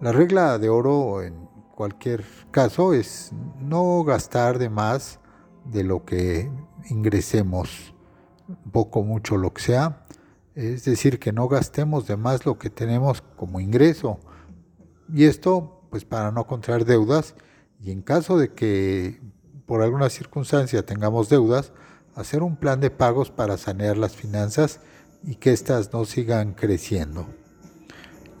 La 0.00 0.10
regla 0.12 0.58
de 0.58 0.70
oro 0.70 1.22
en 1.22 1.34
cualquier 1.74 2.24
caso 2.50 2.94
es 2.94 3.32
no 3.60 4.02
gastar 4.04 4.58
de 4.58 4.70
más 4.70 5.20
de 5.64 5.84
lo 5.84 6.04
que 6.04 6.50
ingresemos, 6.88 7.94
poco, 8.72 9.02
mucho, 9.02 9.36
lo 9.36 9.52
que 9.52 9.62
sea, 9.62 10.06
es 10.54 10.84
decir, 10.84 11.18
que 11.18 11.32
no 11.32 11.48
gastemos 11.48 12.06
de 12.06 12.16
más 12.16 12.46
lo 12.46 12.58
que 12.58 12.70
tenemos 12.70 13.22
como 13.36 13.60
ingreso. 13.60 14.20
Y 15.12 15.24
esto, 15.24 15.82
pues 15.90 16.04
para 16.04 16.30
no 16.30 16.46
contraer 16.46 16.84
deudas. 16.84 17.34
Y 17.80 17.90
en 17.90 18.02
caso 18.02 18.38
de 18.38 18.52
que 18.52 19.20
por 19.66 19.82
alguna 19.82 20.10
circunstancia 20.10 20.84
tengamos 20.84 21.28
deudas, 21.28 21.72
hacer 22.14 22.42
un 22.42 22.56
plan 22.56 22.80
de 22.80 22.90
pagos 22.90 23.30
para 23.30 23.56
sanear 23.56 23.96
las 23.96 24.14
finanzas 24.14 24.80
y 25.22 25.36
que 25.36 25.52
éstas 25.52 25.92
no 25.92 26.04
sigan 26.04 26.52
creciendo, 26.52 27.26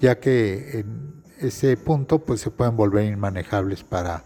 ya 0.00 0.20
que 0.20 0.80
en 0.80 1.24
ese 1.40 1.76
punto 1.76 2.20
pues 2.20 2.40
se 2.40 2.50
pueden 2.50 2.76
volver 2.76 3.06
inmanejables 3.06 3.82
para, 3.82 4.24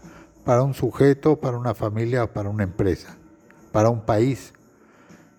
para 0.49 0.63
un 0.63 0.73
sujeto, 0.73 1.39
para 1.39 1.59
una 1.59 1.75
familia 1.75 2.23
o 2.23 2.33
para 2.33 2.49
una 2.49 2.63
empresa, 2.63 3.15
para 3.71 3.91
un 3.91 4.01
país. 4.01 4.51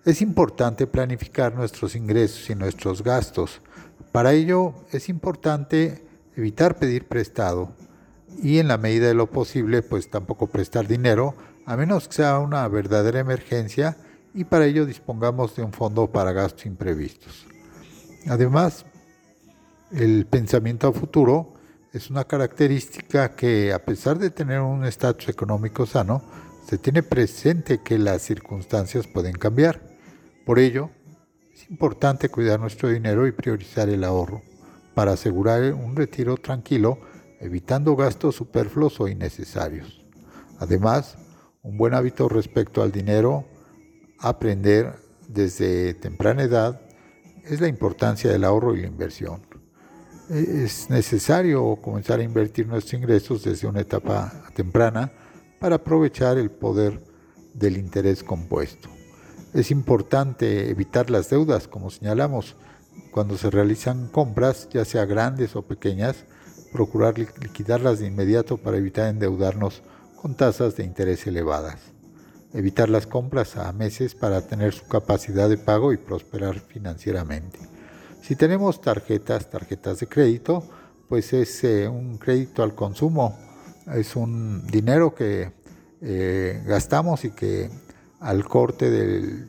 Es 0.05 0.21
importante 0.21 0.87
planificar 0.87 1.53
nuestros 1.53 1.97
ingresos 1.97 2.49
y 2.49 2.55
nuestros 2.55 3.03
gastos. 3.03 3.61
Para 4.13 4.31
ello 4.31 4.73
es 4.93 5.09
importante 5.09 6.01
evitar 6.37 6.77
pedir 6.77 7.09
prestado 7.09 7.73
y 8.41 8.59
en 8.59 8.69
la 8.69 8.77
medida 8.77 9.07
de 9.07 9.13
lo 9.13 9.29
posible 9.29 9.81
pues 9.81 10.09
tampoco 10.09 10.47
prestar 10.47 10.87
dinero 10.87 11.35
a 11.65 11.75
menos 11.75 12.07
que 12.07 12.13
sea 12.13 12.39
una 12.39 12.65
verdadera 12.69 13.19
emergencia 13.19 13.97
y 14.33 14.45
para 14.45 14.65
ello 14.65 14.85
dispongamos 14.85 15.57
de 15.57 15.63
un 15.63 15.73
fondo 15.73 16.09
para 16.09 16.31
gastos 16.31 16.65
imprevistos. 16.67 17.45
Además, 18.29 18.85
el 19.91 20.25
pensamiento 20.25 20.87
a 20.87 20.93
futuro 20.93 21.50
es 21.93 22.09
una 22.09 22.23
característica 22.23 23.35
que 23.35 23.73
a 23.73 23.79
pesar 23.79 24.17
de 24.17 24.29
tener 24.29 24.61
un 24.61 24.85
estatus 24.85 25.27
económico 25.27 25.85
sano, 25.85 26.21
se 26.65 26.77
tiene 26.77 27.03
presente 27.03 27.81
que 27.83 27.97
las 27.97 28.21
circunstancias 28.21 29.07
pueden 29.07 29.33
cambiar. 29.33 29.81
Por 30.45 30.59
ello, 30.59 30.89
es 31.53 31.69
importante 31.69 32.29
cuidar 32.29 32.59
nuestro 32.59 32.87
dinero 32.87 33.27
y 33.27 33.33
priorizar 33.33 33.89
el 33.89 34.05
ahorro 34.05 34.41
para 34.95 35.13
asegurar 35.13 35.73
un 35.73 35.95
retiro 35.95 36.37
tranquilo, 36.37 36.99
evitando 37.41 37.95
gastos 37.95 38.35
superfluos 38.35 38.99
o 39.01 39.09
innecesarios. 39.09 40.05
Además, 40.59 41.17
un 41.61 41.77
buen 41.77 41.93
hábito 41.93 42.29
respecto 42.29 42.81
al 42.81 42.91
dinero, 42.91 43.45
aprender 44.19 44.95
desde 45.27 45.93
temprana 45.95 46.43
edad, 46.43 46.81
es 47.43 47.59
la 47.59 47.67
importancia 47.67 48.31
del 48.31 48.45
ahorro 48.45 48.75
y 48.75 48.81
la 48.81 48.87
inversión. 48.87 49.50
Es 50.29 50.89
necesario 50.89 51.75
comenzar 51.77 52.19
a 52.19 52.23
invertir 52.23 52.67
nuestros 52.67 52.93
ingresos 52.93 53.43
desde 53.43 53.67
una 53.67 53.81
etapa 53.81 54.31
temprana 54.55 55.11
para 55.59 55.75
aprovechar 55.75 56.37
el 56.37 56.49
poder 56.49 57.01
del 57.53 57.77
interés 57.77 58.23
compuesto. 58.23 58.89
Es 59.53 59.71
importante 59.71 60.69
evitar 60.69 61.09
las 61.09 61.29
deudas, 61.29 61.67
como 61.67 61.89
señalamos, 61.89 62.55
cuando 63.11 63.37
se 63.37 63.49
realizan 63.49 64.07
compras, 64.07 64.69
ya 64.71 64.85
sea 64.85 65.05
grandes 65.05 65.55
o 65.57 65.63
pequeñas, 65.63 66.23
procurar 66.71 67.19
liquidarlas 67.19 67.99
de 67.99 68.07
inmediato 68.07 68.57
para 68.57 68.77
evitar 68.77 69.09
endeudarnos 69.09 69.81
con 70.15 70.35
tasas 70.35 70.77
de 70.77 70.85
interés 70.85 71.27
elevadas. 71.27 71.79
Evitar 72.53 72.89
las 72.89 73.07
compras 73.07 73.57
a 73.57 73.71
meses 73.73 74.15
para 74.15 74.47
tener 74.47 74.73
su 74.73 74.87
capacidad 74.87 75.49
de 75.49 75.57
pago 75.57 75.91
y 75.91 75.97
prosperar 75.97 76.59
financieramente. 76.59 77.70
Si 78.21 78.35
tenemos 78.35 78.81
tarjetas, 78.81 79.49
tarjetas 79.49 79.99
de 79.99 80.07
crédito, 80.07 80.63
pues 81.09 81.33
es 81.33 81.63
eh, 81.63 81.87
un 81.87 82.19
crédito 82.19 82.61
al 82.61 82.75
consumo, 82.75 83.37
es 83.95 84.15
un 84.15 84.65
dinero 84.67 85.15
que 85.15 85.51
eh, 86.01 86.63
gastamos 86.65 87.25
y 87.25 87.31
que 87.31 87.69
al 88.19 88.45
corte 88.45 88.91
de 88.91 89.47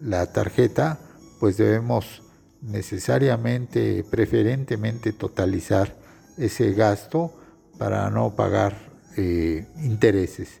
la 0.00 0.32
tarjeta, 0.32 1.00
pues 1.40 1.56
debemos 1.56 2.22
necesariamente, 2.62 4.04
preferentemente 4.08 5.12
totalizar 5.12 5.96
ese 6.38 6.72
gasto 6.72 7.32
para 7.78 8.08
no 8.10 8.36
pagar 8.36 8.76
eh, 9.16 9.66
intereses. 9.82 10.60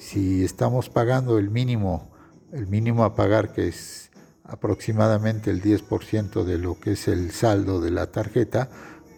Si 0.00 0.42
estamos 0.42 0.88
pagando 0.88 1.38
el 1.38 1.50
mínimo, 1.50 2.10
el 2.52 2.66
mínimo 2.66 3.04
a 3.04 3.14
pagar 3.14 3.52
que 3.52 3.68
es 3.68 4.05
aproximadamente 4.48 5.50
el 5.50 5.62
10% 5.62 6.44
de 6.44 6.58
lo 6.58 6.78
que 6.78 6.92
es 6.92 7.08
el 7.08 7.30
saldo 7.32 7.80
de 7.80 7.90
la 7.90 8.10
tarjeta, 8.12 8.68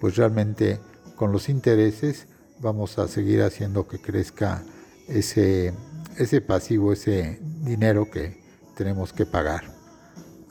pues 0.00 0.16
realmente 0.16 0.80
con 1.16 1.32
los 1.32 1.48
intereses 1.48 2.26
vamos 2.60 2.98
a 2.98 3.08
seguir 3.08 3.42
haciendo 3.42 3.86
que 3.86 4.00
crezca 4.00 4.62
ese 5.06 5.74
ese 6.18 6.40
pasivo, 6.40 6.92
ese 6.92 7.38
dinero 7.62 8.10
que 8.10 8.42
tenemos 8.76 9.12
que 9.12 9.24
pagar. 9.24 9.72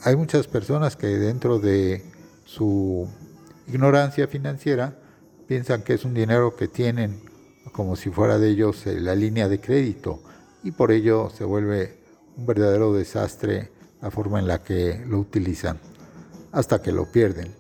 Hay 0.04 0.16
muchas 0.16 0.48
personas 0.48 0.96
que 0.96 1.08
dentro 1.08 1.60
de 1.60 2.04
su 2.46 3.10
ignorancia 3.68 4.28
financiera, 4.28 4.98
piensan 5.48 5.82
que 5.82 5.94
es 5.94 6.06
un 6.06 6.14
dinero 6.14 6.56
que 6.56 6.68
tienen 6.68 7.22
como 7.74 7.96
si 7.96 8.10
fuera 8.10 8.40
de 8.40 8.50
ellos 8.50 8.88
eh, 8.88 9.00
la 9.00 9.16
línea 9.16 9.50
de 9.50 9.60
crédito 9.60 10.24
y 10.64 10.72
por 10.72 10.92
ello 10.92 11.30
se 11.30 11.44
vuelve 11.44 12.00
un 12.38 12.46
verdadero 12.46 12.94
desastre 12.94 13.72
la 14.02 14.12
forma 14.12 14.40
en 14.40 14.48
la 14.48 14.64
que 14.64 15.04
lo 15.08 15.20
utilizan 15.20 15.80
hasta 16.52 16.82
que 16.82 16.92
lo 16.92 17.12
pierden. 17.12 17.54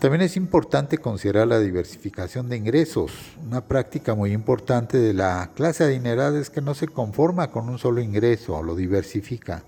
También 0.00 0.22
es 0.22 0.38
importante 0.38 0.96
considerar 0.96 1.46
la 1.46 1.58
diversificación 1.58 2.48
de 2.48 2.56
ingresos. 2.56 3.12
Una 3.44 3.66
práctica 3.66 4.14
muy 4.14 4.32
importante 4.32 4.96
de 4.96 5.12
la 5.12 5.50
clase 5.54 5.84
adinerada 5.84 6.38
es 6.40 6.48
que 6.48 6.62
no 6.62 6.74
se 6.74 6.88
conforma 6.88 7.50
con 7.50 7.68
un 7.68 7.78
solo 7.78 8.00
ingreso, 8.00 8.62
lo 8.62 8.74
diversifica. 8.74 9.62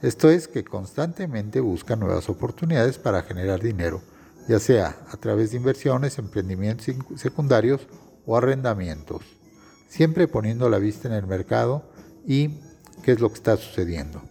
Esto 0.00 0.30
es 0.30 0.46
que 0.46 0.62
constantemente 0.62 1.58
busca 1.58 1.96
nuevas 1.96 2.28
oportunidades 2.28 2.98
para 2.98 3.22
generar 3.22 3.60
dinero, 3.60 4.00
ya 4.48 4.60
sea 4.60 4.96
a 5.10 5.16
través 5.16 5.50
de 5.50 5.56
inversiones, 5.56 6.18
emprendimientos 6.18 6.86
secundarios 7.16 7.88
o 8.24 8.36
arrendamientos, 8.36 9.22
siempre 9.88 10.28
poniendo 10.28 10.68
la 10.68 10.78
vista 10.78 11.08
en 11.08 11.14
el 11.14 11.26
mercado 11.26 11.90
y 12.24 12.60
qué 13.02 13.12
es 13.12 13.20
lo 13.20 13.30
que 13.30 13.36
está 13.36 13.56
sucediendo. 13.56 14.22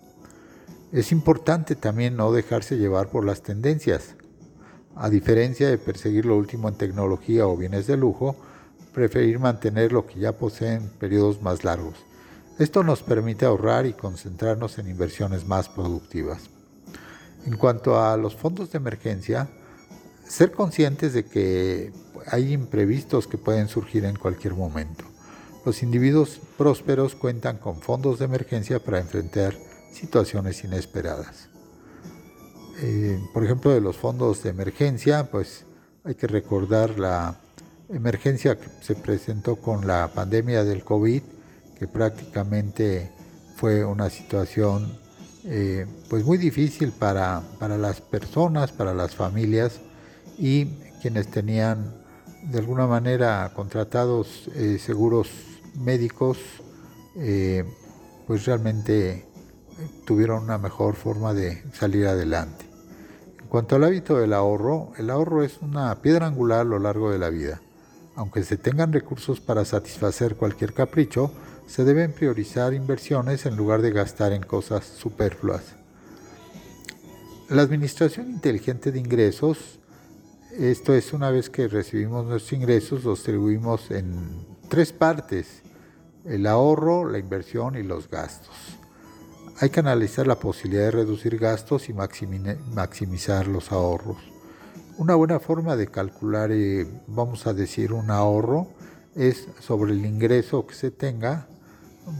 Es 0.91 1.13
importante 1.13 1.77
también 1.77 2.17
no 2.17 2.33
dejarse 2.33 2.77
llevar 2.77 3.07
por 3.07 3.23
las 3.23 3.41
tendencias. 3.41 4.15
A 4.93 5.09
diferencia 5.09 5.69
de 5.69 5.77
perseguir 5.77 6.25
lo 6.25 6.35
último 6.35 6.67
en 6.67 6.75
tecnología 6.75 7.47
o 7.47 7.55
bienes 7.55 7.87
de 7.87 7.95
lujo, 7.95 8.35
preferir 8.93 9.39
mantener 9.39 9.93
lo 9.93 10.05
que 10.05 10.19
ya 10.19 10.33
poseen 10.33 10.89
periodos 10.99 11.41
más 11.41 11.63
largos. 11.63 11.95
Esto 12.59 12.83
nos 12.83 13.03
permite 13.03 13.45
ahorrar 13.45 13.85
y 13.85 13.93
concentrarnos 13.93 14.79
en 14.79 14.89
inversiones 14.89 15.47
más 15.47 15.69
productivas. 15.69 16.49
En 17.45 17.55
cuanto 17.55 18.03
a 18.03 18.17
los 18.17 18.35
fondos 18.35 18.69
de 18.71 18.77
emergencia, 18.77 19.47
ser 20.27 20.51
conscientes 20.51 21.13
de 21.13 21.23
que 21.23 21.93
hay 22.27 22.51
imprevistos 22.51 23.27
que 23.27 23.37
pueden 23.37 23.69
surgir 23.69 24.03
en 24.03 24.17
cualquier 24.17 24.55
momento. 24.55 25.05
Los 25.65 25.83
individuos 25.83 26.41
prósperos 26.57 27.15
cuentan 27.15 27.59
con 27.59 27.79
fondos 27.79 28.19
de 28.19 28.25
emergencia 28.25 28.83
para 28.83 28.99
enfrentar 28.99 29.55
situaciones 29.91 30.63
inesperadas. 30.63 31.49
Eh, 32.81 33.19
por 33.33 33.43
ejemplo, 33.43 33.71
de 33.71 33.81
los 33.81 33.97
fondos 33.97 34.41
de 34.43 34.49
emergencia, 34.49 35.29
pues 35.29 35.65
hay 36.03 36.15
que 36.15 36.27
recordar 36.27 36.97
la 36.97 37.39
emergencia 37.89 38.59
que 38.59 38.67
se 38.81 38.95
presentó 38.95 39.57
con 39.57 39.85
la 39.85 40.07
pandemia 40.13 40.63
del 40.63 40.83
COVID, 40.83 41.21
que 41.77 41.87
prácticamente 41.87 43.11
fue 43.55 43.85
una 43.85 44.09
situación 44.09 44.97
eh, 45.43 45.85
pues 46.09 46.23
muy 46.25 46.37
difícil 46.37 46.91
para, 46.91 47.43
para, 47.59 47.77
las 47.77 48.01
personas, 48.01 48.71
para 48.71 48.93
las 48.93 49.15
familias 49.15 49.79
y 50.37 50.65
quienes 51.01 51.27
tenían 51.27 51.93
de 52.43 52.59
alguna 52.59 52.87
manera 52.87 53.51
contratados 53.55 54.49
eh, 54.55 54.79
seguros 54.79 55.29
médicos, 55.75 56.39
pues 58.25 58.45
realmente 58.45 59.25
tuvieron 60.05 60.43
una 60.43 60.57
mejor 60.57 60.95
forma 60.95 61.33
de 61.33 61.63
salir 61.73 62.07
adelante. 62.07 62.65
En 63.41 63.47
cuanto 63.47 63.75
al 63.75 63.83
hábito 63.83 64.17
del 64.17 64.33
ahorro, 64.33 64.93
el 64.97 65.09
ahorro 65.09 65.43
es 65.43 65.59
una 65.61 65.93
piedra 66.01 66.27
angular 66.27 66.61
a 66.61 66.63
lo 66.65 66.79
largo 66.79 67.11
de 67.11 67.19
la 67.19 67.29
vida. 67.29 67.61
Aunque 68.15 68.43
se 68.43 68.57
tengan 68.57 68.93
recursos 68.93 69.39
para 69.39 69.65
satisfacer 69.65 70.35
cualquier 70.35 70.73
capricho, 70.73 71.31
se 71.67 71.83
deben 71.85 72.11
priorizar 72.11 72.73
inversiones 72.73 73.45
en 73.45 73.55
lugar 73.55 73.81
de 73.81 73.91
gastar 73.91 74.33
en 74.33 74.43
cosas 74.43 74.85
superfluas. 74.85 75.75
La 77.49 77.61
administración 77.61 78.29
inteligente 78.29 78.91
de 78.91 78.99
ingresos, 78.99 79.79
esto 80.57 80.93
es 80.93 81.13
una 81.13 81.31
vez 81.31 81.49
que 81.49 81.67
recibimos 81.67 82.25
nuestros 82.25 82.53
ingresos, 82.53 83.03
los 83.03 83.19
distribuimos 83.19 83.91
en 83.91 84.45
tres 84.69 84.91
partes, 84.93 85.61
el 86.25 86.45
ahorro, 86.45 87.09
la 87.09 87.17
inversión 87.17 87.75
y 87.75 87.83
los 87.83 88.09
gastos. 88.09 88.55
Hay 89.59 89.69
que 89.69 89.79
analizar 89.79 90.25
la 90.25 90.39
posibilidad 90.39 90.85
de 90.85 90.91
reducir 90.91 91.37
gastos 91.37 91.89
y 91.89 91.93
maximizar 91.93 93.47
los 93.47 93.71
ahorros. 93.71 94.17
Una 94.97 95.15
buena 95.15 95.39
forma 95.39 95.75
de 95.75 95.87
calcular, 95.87 96.51
eh, 96.51 96.87
vamos 97.07 97.47
a 97.47 97.53
decir, 97.53 97.93
un 97.93 98.09
ahorro 98.09 98.67
es 99.15 99.47
sobre 99.59 99.93
el 99.93 100.05
ingreso 100.05 100.65
que 100.65 100.73
se 100.73 100.91
tenga, 100.91 101.47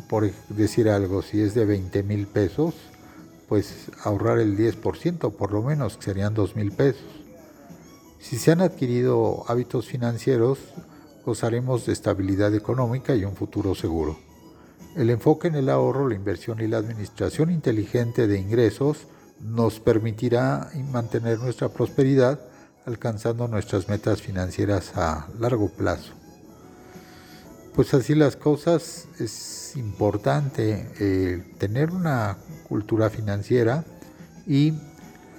por 0.09 0.31
decir 0.49 0.89
algo, 0.89 1.21
si 1.21 1.41
es 1.41 1.53
de 1.53 1.65
20 1.65 2.03
mil 2.03 2.27
pesos, 2.27 2.75
pues 3.49 3.91
ahorrar 4.03 4.39
el 4.39 4.57
10% 4.57 5.35
por 5.35 5.51
lo 5.51 5.61
menos, 5.61 5.97
que 5.97 6.03
serían 6.03 6.33
2 6.33 6.55
mil 6.55 6.71
pesos. 6.71 7.05
Si 8.19 8.37
se 8.37 8.51
han 8.51 8.61
adquirido 8.61 9.43
hábitos 9.47 9.87
financieros, 9.87 10.59
gozaremos 11.25 11.85
de 11.85 11.93
estabilidad 11.93 12.53
económica 12.53 13.15
y 13.15 13.25
un 13.25 13.35
futuro 13.35 13.73
seguro. 13.75 14.30
El 14.95 15.09
enfoque 15.09 15.47
en 15.47 15.55
el 15.55 15.69
ahorro, 15.69 16.09
la 16.09 16.15
inversión 16.15 16.59
y 16.59 16.67
la 16.67 16.77
administración 16.77 17.49
inteligente 17.49 18.27
de 18.27 18.37
ingresos 18.37 19.07
nos 19.39 19.79
permitirá 19.79 20.69
mantener 20.91 21.39
nuestra 21.39 21.69
prosperidad 21.69 22.41
alcanzando 22.85 23.47
nuestras 23.47 23.87
metas 23.87 24.21
financieras 24.21 24.91
a 24.95 25.27
largo 25.39 25.69
plazo. 25.69 26.13
Pues 27.73 27.93
así 27.93 28.15
las 28.15 28.35
cosas, 28.35 29.07
es 29.17 29.77
importante 29.77 30.89
eh, 30.99 31.53
tener 31.57 31.91
una 31.91 32.37
cultura 32.67 33.09
financiera 33.09 33.85
y 34.45 34.73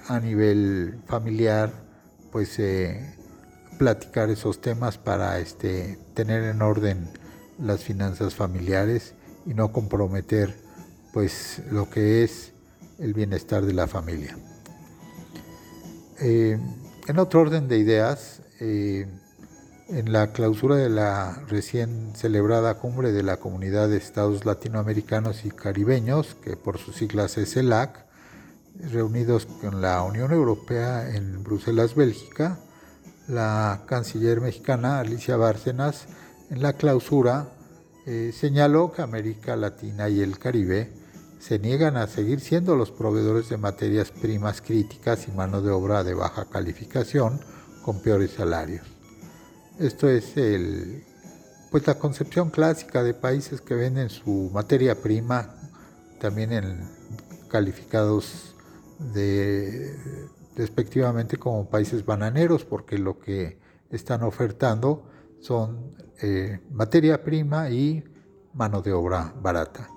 a 0.07 0.19
nivel 0.19 0.99
familiar, 1.05 1.71
pues 2.31 2.57
eh, 2.57 3.15
platicar 3.77 4.31
esos 4.31 4.61
temas 4.61 4.97
para 4.97 5.37
este, 5.37 5.99
tener 6.15 6.43
en 6.43 6.63
orden 6.63 7.07
las 7.59 7.83
finanzas 7.83 8.33
familiares 8.33 9.13
y 9.45 9.53
no 9.53 9.71
comprometer 9.71 10.55
pues 11.13 11.61
lo 11.71 11.89
que 11.89 12.23
es 12.23 12.53
el 12.99 13.13
bienestar 13.13 13.65
de 13.65 13.73
la 13.73 13.87
familia. 13.87 14.37
Eh, 16.19 16.57
en 17.07 17.19
otro 17.19 17.41
orden 17.41 17.67
de 17.67 17.77
ideas, 17.77 18.41
eh, 18.59 19.07
en 19.89 20.11
la 20.11 20.31
clausura 20.31 20.75
de 20.75 20.89
la 20.89 21.43
recién 21.47 22.13
celebrada 22.15 22.75
cumbre 22.75 23.11
de 23.11 23.23
la 23.23 23.37
Comunidad 23.37 23.89
de 23.89 23.97
Estados 23.97 24.45
Latinoamericanos 24.45 25.45
y 25.45 25.51
Caribeños, 25.51 26.35
que 26.35 26.55
por 26.55 26.77
sus 26.77 26.95
siglas 26.95 27.37
es 27.37 27.53
CELAC, 27.53 28.05
reunidos 28.91 29.45
con 29.45 29.81
la 29.81 30.01
Unión 30.01 30.31
Europea 30.31 31.15
en 31.15 31.43
Bruselas, 31.43 31.93
Bélgica, 31.93 32.57
la 33.27 33.83
canciller 33.85 34.41
mexicana 34.41 34.99
Alicia 34.99 35.37
Bárcenas 35.37 36.07
en 36.49 36.61
la 36.61 36.73
clausura 36.73 37.49
eh, 38.05 38.33
señaló 38.33 38.91
que 38.91 39.01
América 39.01 39.55
Latina 39.55 40.09
y 40.09 40.21
el 40.21 40.37
Caribe 40.37 40.91
se 41.39 41.59
niegan 41.59 41.97
a 41.97 42.07
seguir 42.07 42.39
siendo 42.39 42.75
los 42.75 42.91
proveedores 42.91 43.49
de 43.49 43.57
materias 43.57 44.11
primas 44.11 44.61
críticas 44.61 45.27
y 45.27 45.31
mano 45.31 45.61
de 45.61 45.71
obra 45.71 46.03
de 46.03 46.13
baja 46.13 46.45
calificación 46.45 47.39
con 47.83 48.01
peores 48.01 48.31
salarios. 48.31 48.85
Esto 49.79 50.07
es 50.09 50.37
el, 50.37 51.03
pues 51.71 51.85
la 51.87 51.95
concepción 51.95 52.49
clásica 52.49 53.03
de 53.03 53.13
países 53.13 53.59
que 53.59 53.75
venden 53.75 54.09
su 54.09 54.49
materia 54.53 55.01
prima 55.01 55.55
también 56.19 56.87
calificados 57.49 58.55
de, 59.13 59.95
respectivamente 60.55 61.37
como 61.37 61.69
países 61.69 62.05
bananeros 62.05 62.63
porque 62.63 62.97
lo 62.97 63.19
que 63.19 63.57
están 63.89 64.23
ofertando 64.23 65.03
son 65.43 65.91
eh, 66.21 66.61
materia 66.71 67.21
prima 67.21 67.69
y 67.69 68.01
mano 68.53 68.81
de 68.81 68.93
obra 68.93 69.33
barata. 69.41 69.89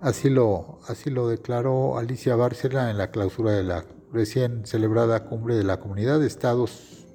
Así 0.00 0.30
lo, 0.30 0.78
así 0.88 1.10
lo 1.10 1.28
declaró 1.28 1.98
Alicia 1.98 2.34
Bárcela 2.34 2.90
en 2.90 2.96
la 2.96 3.10
clausura 3.10 3.52
de 3.52 3.62
la 3.62 3.84
recién 4.10 4.64
celebrada 4.64 5.24
cumbre 5.24 5.54
de 5.54 5.64
la 5.64 5.80
Comunidad 5.80 6.18
de 6.18 6.26
Estados 6.26 7.06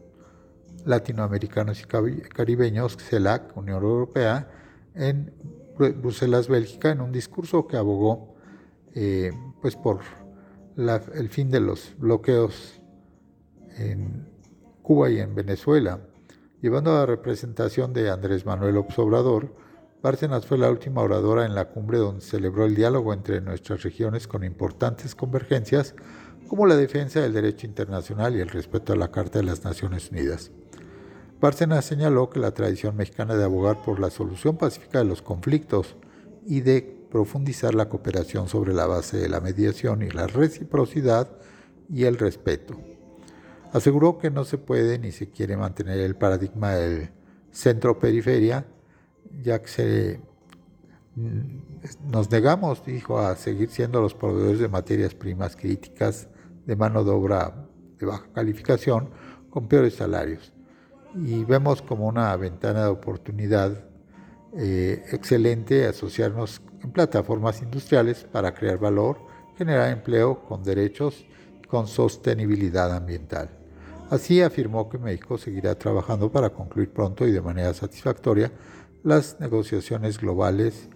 Latinoamericanos 0.85 1.81
y 1.81 1.85
Caribeños, 1.85 2.97
CELAC, 2.97 3.57
Unión 3.57 3.81
Europea, 3.81 4.47
en 4.93 5.33
Bruselas, 5.75 6.47
Bélgica, 6.47 6.91
en 6.91 7.01
un 7.01 7.11
discurso 7.11 7.65
que 7.65 7.77
abogó 7.77 8.35
eh, 8.93 9.31
pues 9.59 9.75
por 9.75 10.01
el 10.77 11.29
fin 11.29 11.49
de 11.49 11.61
los 11.61 11.95
bloqueos 11.97 12.79
en 13.77 14.29
Cuba 14.83 15.09
y 15.09 15.19
en 15.19 15.33
Venezuela 15.33 15.99
Llevando 16.65 16.95
la 16.95 17.05
representación 17.05 17.93
de 17.93 18.09
Andrés 18.09 18.43
Manuel 18.43 18.77
Obrador, 18.77 19.53
Bárcenas 20.01 20.47
fue 20.47 20.57
la 20.57 20.71
última 20.71 21.03
oradora 21.03 21.45
en 21.45 21.53
la 21.53 21.65
cumbre 21.65 21.99
donde 21.99 22.25
celebró 22.25 22.65
el 22.65 22.73
diálogo 22.73 23.13
entre 23.13 23.39
nuestras 23.39 23.83
regiones 23.83 24.27
con 24.27 24.43
importantes 24.43 25.13
convergencias 25.13 25.93
como 26.47 26.65
la 26.65 26.75
defensa 26.75 27.21
del 27.21 27.33
derecho 27.33 27.67
internacional 27.67 28.35
y 28.35 28.39
el 28.39 28.49
respeto 28.49 28.93
a 28.93 28.95
la 28.95 29.11
Carta 29.11 29.37
de 29.37 29.45
las 29.45 29.63
Naciones 29.63 30.09
Unidas. 30.09 30.49
Bárcenas 31.39 31.85
señaló 31.85 32.31
que 32.31 32.39
la 32.39 32.49
tradición 32.49 32.95
mexicana 32.95 33.35
de 33.35 33.43
abogar 33.43 33.83
por 33.83 33.99
la 33.99 34.09
solución 34.09 34.57
pacífica 34.57 34.97
de 34.97 35.05
los 35.05 35.21
conflictos 35.21 35.95
y 36.47 36.61
de 36.61 36.81
profundizar 37.11 37.75
la 37.75 37.89
cooperación 37.89 38.47
sobre 38.47 38.73
la 38.73 38.87
base 38.87 39.17
de 39.17 39.29
la 39.29 39.39
mediación 39.39 40.01
y 40.01 40.09
la 40.09 40.25
reciprocidad 40.25 41.29
y 41.89 42.05
el 42.05 42.17
respeto. 42.17 42.75
Aseguró 43.73 44.17
que 44.17 44.31
no 44.31 44.43
se 44.45 44.57
puede 44.57 44.99
ni 44.99 45.11
se 45.11 45.29
quiere 45.29 45.57
mantener 45.57 45.99
el 45.99 46.15
paradigma 46.15 46.73
del 46.75 47.09
centro-periferia, 47.51 48.65
ya 49.43 49.61
que 49.61 50.19
mm, 51.15 52.09
nos 52.11 52.29
negamos, 52.31 52.85
dijo, 52.85 53.19
a 53.19 53.35
seguir 53.35 53.69
siendo 53.69 54.01
los 54.01 54.13
proveedores 54.13 54.59
de 54.59 54.67
materias 54.67 55.13
primas 55.13 55.55
críticas 55.55 56.27
de 56.65 56.75
mano 56.75 57.03
de 57.03 57.11
obra 57.11 57.67
de 57.97 58.05
baja 58.05 58.27
calificación 58.33 59.09
con 59.49 59.67
peores 59.67 59.95
salarios. 59.95 60.53
Y 61.15 61.45
vemos 61.45 61.81
como 61.81 62.07
una 62.07 62.35
ventana 62.35 62.83
de 62.83 62.89
oportunidad 62.89 63.85
eh, 64.57 65.03
excelente 65.11 65.85
asociarnos 65.85 66.61
en 66.81 66.91
plataformas 66.91 67.61
industriales 67.61 68.23
para 68.23 68.53
crear 68.53 68.77
valor, 68.77 69.17
generar 69.57 69.91
empleo 69.91 70.43
con 70.43 70.63
derechos 70.63 71.25
con 71.67 71.87
sostenibilidad 71.87 72.95
ambiental. 72.95 73.49
Así 74.09 74.41
afirmó 74.41 74.87
que 74.89 74.97
México 74.97 75.37
seguirá 75.37 75.75
trabajando 75.75 76.31
para 76.31 76.51
concluir 76.51 76.91
pronto 76.91 77.27
y 77.27 77.31
de 77.31 77.41
manera 77.41 77.73
satisfactoria 77.73 78.51
las 79.03 79.39
negociaciones 79.39 80.19
globales 80.19 80.89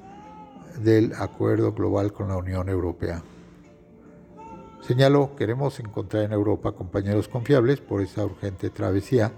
del 0.84 1.14
Acuerdo 1.18 1.74
Global 1.74 2.14
con 2.14 2.30
la 2.30 2.38
Unión 2.38 2.70
Europea. 2.70 3.24
Señaló, 4.82 5.36
queremos 5.36 5.80
encontrar 5.80 6.24
en 6.24 6.32
Europa 6.32 6.72
compañeros 6.72 7.28
confiables 7.28 7.82
por 7.82 8.02
esa 8.02 8.26
urgente 8.26 8.70
travesía, 8.70 9.32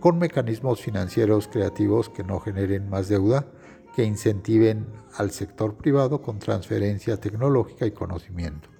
con 0.00 0.18
mecanismos 0.18 0.80
financieros 0.80 1.48
creativos 1.48 2.08
que 2.08 2.24
no 2.24 2.40
generen 2.40 2.88
más 2.88 3.08
deuda, 3.08 3.46
que 3.94 4.04
incentiven 4.04 4.86
al 5.16 5.30
sector 5.30 5.74
privado 5.74 6.22
con 6.22 6.38
transferencia 6.38 7.18
tecnológica 7.18 7.86
y 7.86 7.90
conocimiento. 7.90 8.71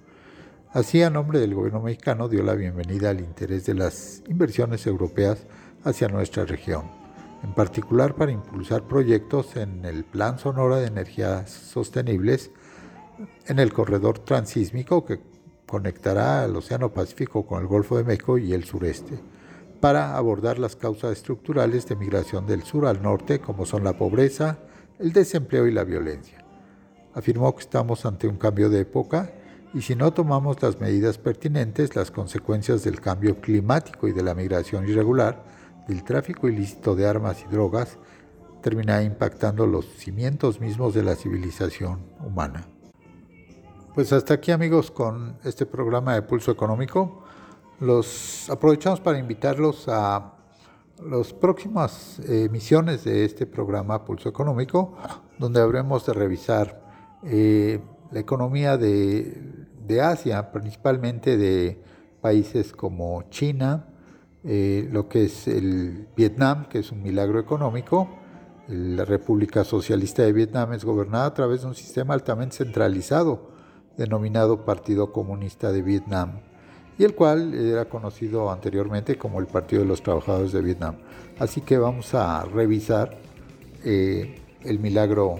Así, 0.73 1.03
a 1.03 1.11
nombre 1.11 1.39
del 1.39 1.53
gobierno 1.53 1.81
mexicano, 1.81 2.27
dio 2.27 2.41
la 2.41 2.55
bienvenida 2.55 3.11
al 3.11 3.19
interés 3.19 3.67
de 3.67 3.75
las 3.75 4.23
inversiones 4.27 4.87
europeas 4.87 5.45
hacia 5.83 6.07
nuestra 6.07 6.45
región, 6.45 6.89
en 7.43 7.53
particular 7.53 8.15
para 8.15 8.31
impulsar 8.31 8.87
proyectos 8.87 9.55
en 9.55 9.85
el 9.85 10.03
Plan 10.03 10.39
Sonora 10.39 10.77
de 10.77 10.87
Energías 10.87 11.51
Sostenibles, 11.51 12.49
en 13.45 13.59
el 13.59 13.71
corredor 13.71 14.17
transísmico 14.17 15.05
que 15.05 15.19
conectará 15.67 16.43
el 16.45 16.55
Océano 16.55 16.91
Pacífico 16.91 17.45
con 17.45 17.61
el 17.61 17.67
Golfo 17.67 17.95
de 17.95 18.05
México 18.05 18.39
y 18.39 18.53
el 18.53 18.63
sureste, 18.63 19.19
para 19.79 20.17
abordar 20.17 20.57
las 20.57 20.75
causas 20.75 21.11
estructurales 21.11 21.87
de 21.87 21.97
migración 21.97 22.47
del 22.47 22.63
sur 22.63 22.87
al 22.87 22.99
norte, 22.99 23.37
como 23.37 23.67
son 23.67 23.83
la 23.83 23.95
pobreza, 23.95 24.57
el 24.97 25.13
desempleo 25.13 25.67
y 25.67 25.71
la 25.71 25.83
violencia. 25.83 26.43
Afirmó 27.13 27.55
que 27.55 27.61
estamos 27.61 28.07
ante 28.07 28.27
un 28.27 28.37
cambio 28.37 28.71
de 28.71 28.79
época 28.79 29.31
y 29.73 29.81
si 29.81 29.95
no 29.95 30.13
tomamos 30.13 30.61
las 30.61 30.79
medidas 30.79 31.17
pertinentes, 31.17 31.95
las 31.95 32.11
consecuencias 32.11 32.83
del 32.83 33.01
cambio 33.01 33.41
climático 33.41 34.07
y 34.07 34.11
de 34.11 34.21
la 34.21 34.35
migración 34.35 34.87
irregular, 34.87 35.43
del 35.87 36.03
tráfico 36.03 36.47
ilícito 36.47 36.95
de 36.95 37.07
armas 37.07 37.43
y 37.43 37.51
drogas, 37.51 37.97
terminará 38.61 39.03
impactando 39.03 39.65
los 39.65 39.85
cimientos 39.85 40.61
mismos 40.61 40.93
de 40.93 41.03
la 41.03 41.15
civilización 41.15 42.05
humana. 42.23 42.67
Pues 43.95 44.13
hasta 44.13 44.35
aquí 44.35 44.51
amigos 44.51 44.91
con 44.91 45.37
este 45.43 45.65
programa 45.65 46.13
de 46.15 46.21
Pulso 46.21 46.51
Económico. 46.51 47.23
Los 47.79 48.49
aprovechamos 48.49 48.99
para 49.01 49.17
invitarlos 49.17 49.87
a 49.87 50.33
las 51.03 51.33
próximas 51.33 52.19
emisiones 52.27 53.03
de 53.03 53.25
este 53.25 53.45
programa 53.45 54.05
Pulso 54.05 54.29
Económico, 54.29 54.95
donde 55.37 55.61
habremos 55.61 56.05
de 56.05 56.13
revisar 56.13 56.81
eh, 57.23 57.81
la 58.13 58.19
economía 58.19 58.77
de 58.77 59.63
de 59.87 60.01
Asia, 60.01 60.51
principalmente 60.51 61.37
de 61.37 61.81
países 62.21 62.71
como 62.71 63.23
China, 63.29 63.87
eh, 64.43 64.87
lo 64.91 65.07
que 65.07 65.25
es 65.25 65.47
el 65.47 66.07
Vietnam, 66.15 66.67
que 66.69 66.79
es 66.79 66.91
un 66.91 67.01
milagro 67.01 67.39
económico. 67.39 68.09
La 68.67 69.03
República 69.03 69.63
Socialista 69.63 70.23
de 70.23 70.31
Vietnam 70.31 70.73
es 70.73 70.85
gobernada 70.85 71.25
a 71.27 71.33
través 71.33 71.61
de 71.61 71.67
un 71.67 71.75
sistema 71.75 72.13
altamente 72.13 72.57
centralizado, 72.57 73.51
denominado 73.97 74.65
Partido 74.65 75.11
Comunista 75.11 75.71
de 75.71 75.81
Vietnam, 75.81 76.39
y 76.97 77.03
el 77.03 77.13
cual 77.13 77.53
era 77.53 77.85
conocido 77.85 78.51
anteriormente 78.51 79.17
como 79.17 79.39
el 79.39 79.47
Partido 79.47 79.81
de 79.81 79.87
los 79.87 80.01
Trabajadores 80.01 80.53
de 80.53 80.61
Vietnam. 80.61 80.95
Así 81.39 81.61
que 81.61 81.77
vamos 81.77 82.13
a 82.13 82.45
revisar 82.45 83.17
eh, 83.83 84.35
el 84.61 84.79
milagro 84.79 85.35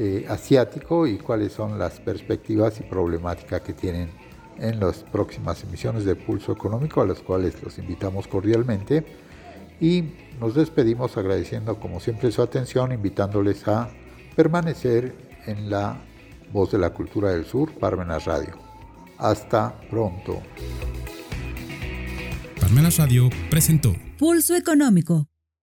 eh, 0.00 0.26
asiático 0.28 1.08
y 1.08 1.18
cuáles 1.18 1.52
son 1.52 1.76
las 1.76 1.98
perspectivas 1.98 2.78
y 2.78 2.84
problemática 2.84 3.60
que 3.60 3.72
tienen 3.72 4.08
en 4.56 4.78
las 4.78 4.98
próximas 4.98 5.64
emisiones 5.64 6.04
de 6.04 6.14
Pulso 6.14 6.52
Económico, 6.52 7.02
a 7.02 7.06
las 7.06 7.18
cuales 7.18 7.60
los 7.64 7.78
invitamos 7.78 8.28
cordialmente. 8.28 9.04
Y 9.80 10.04
nos 10.38 10.54
despedimos 10.54 11.16
agradeciendo 11.16 11.80
como 11.80 11.98
siempre 11.98 12.30
su 12.30 12.42
atención, 12.42 12.92
invitándoles 12.92 13.66
a 13.66 13.90
permanecer 14.36 15.16
en 15.46 15.68
la 15.68 16.00
voz 16.52 16.70
de 16.70 16.78
la 16.78 16.90
cultura 16.90 17.30
del 17.30 17.44
sur, 17.44 17.72
Parmenas 17.72 18.24
Radio. 18.24 18.56
Hasta 19.18 19.80
pronto. 19.90 20.40
Parmenas 22.60 22.98
Radio 22.98 23.30
presentó 23.50 23.96
Pulso 24.16 24.54
Económico 24.54 25.26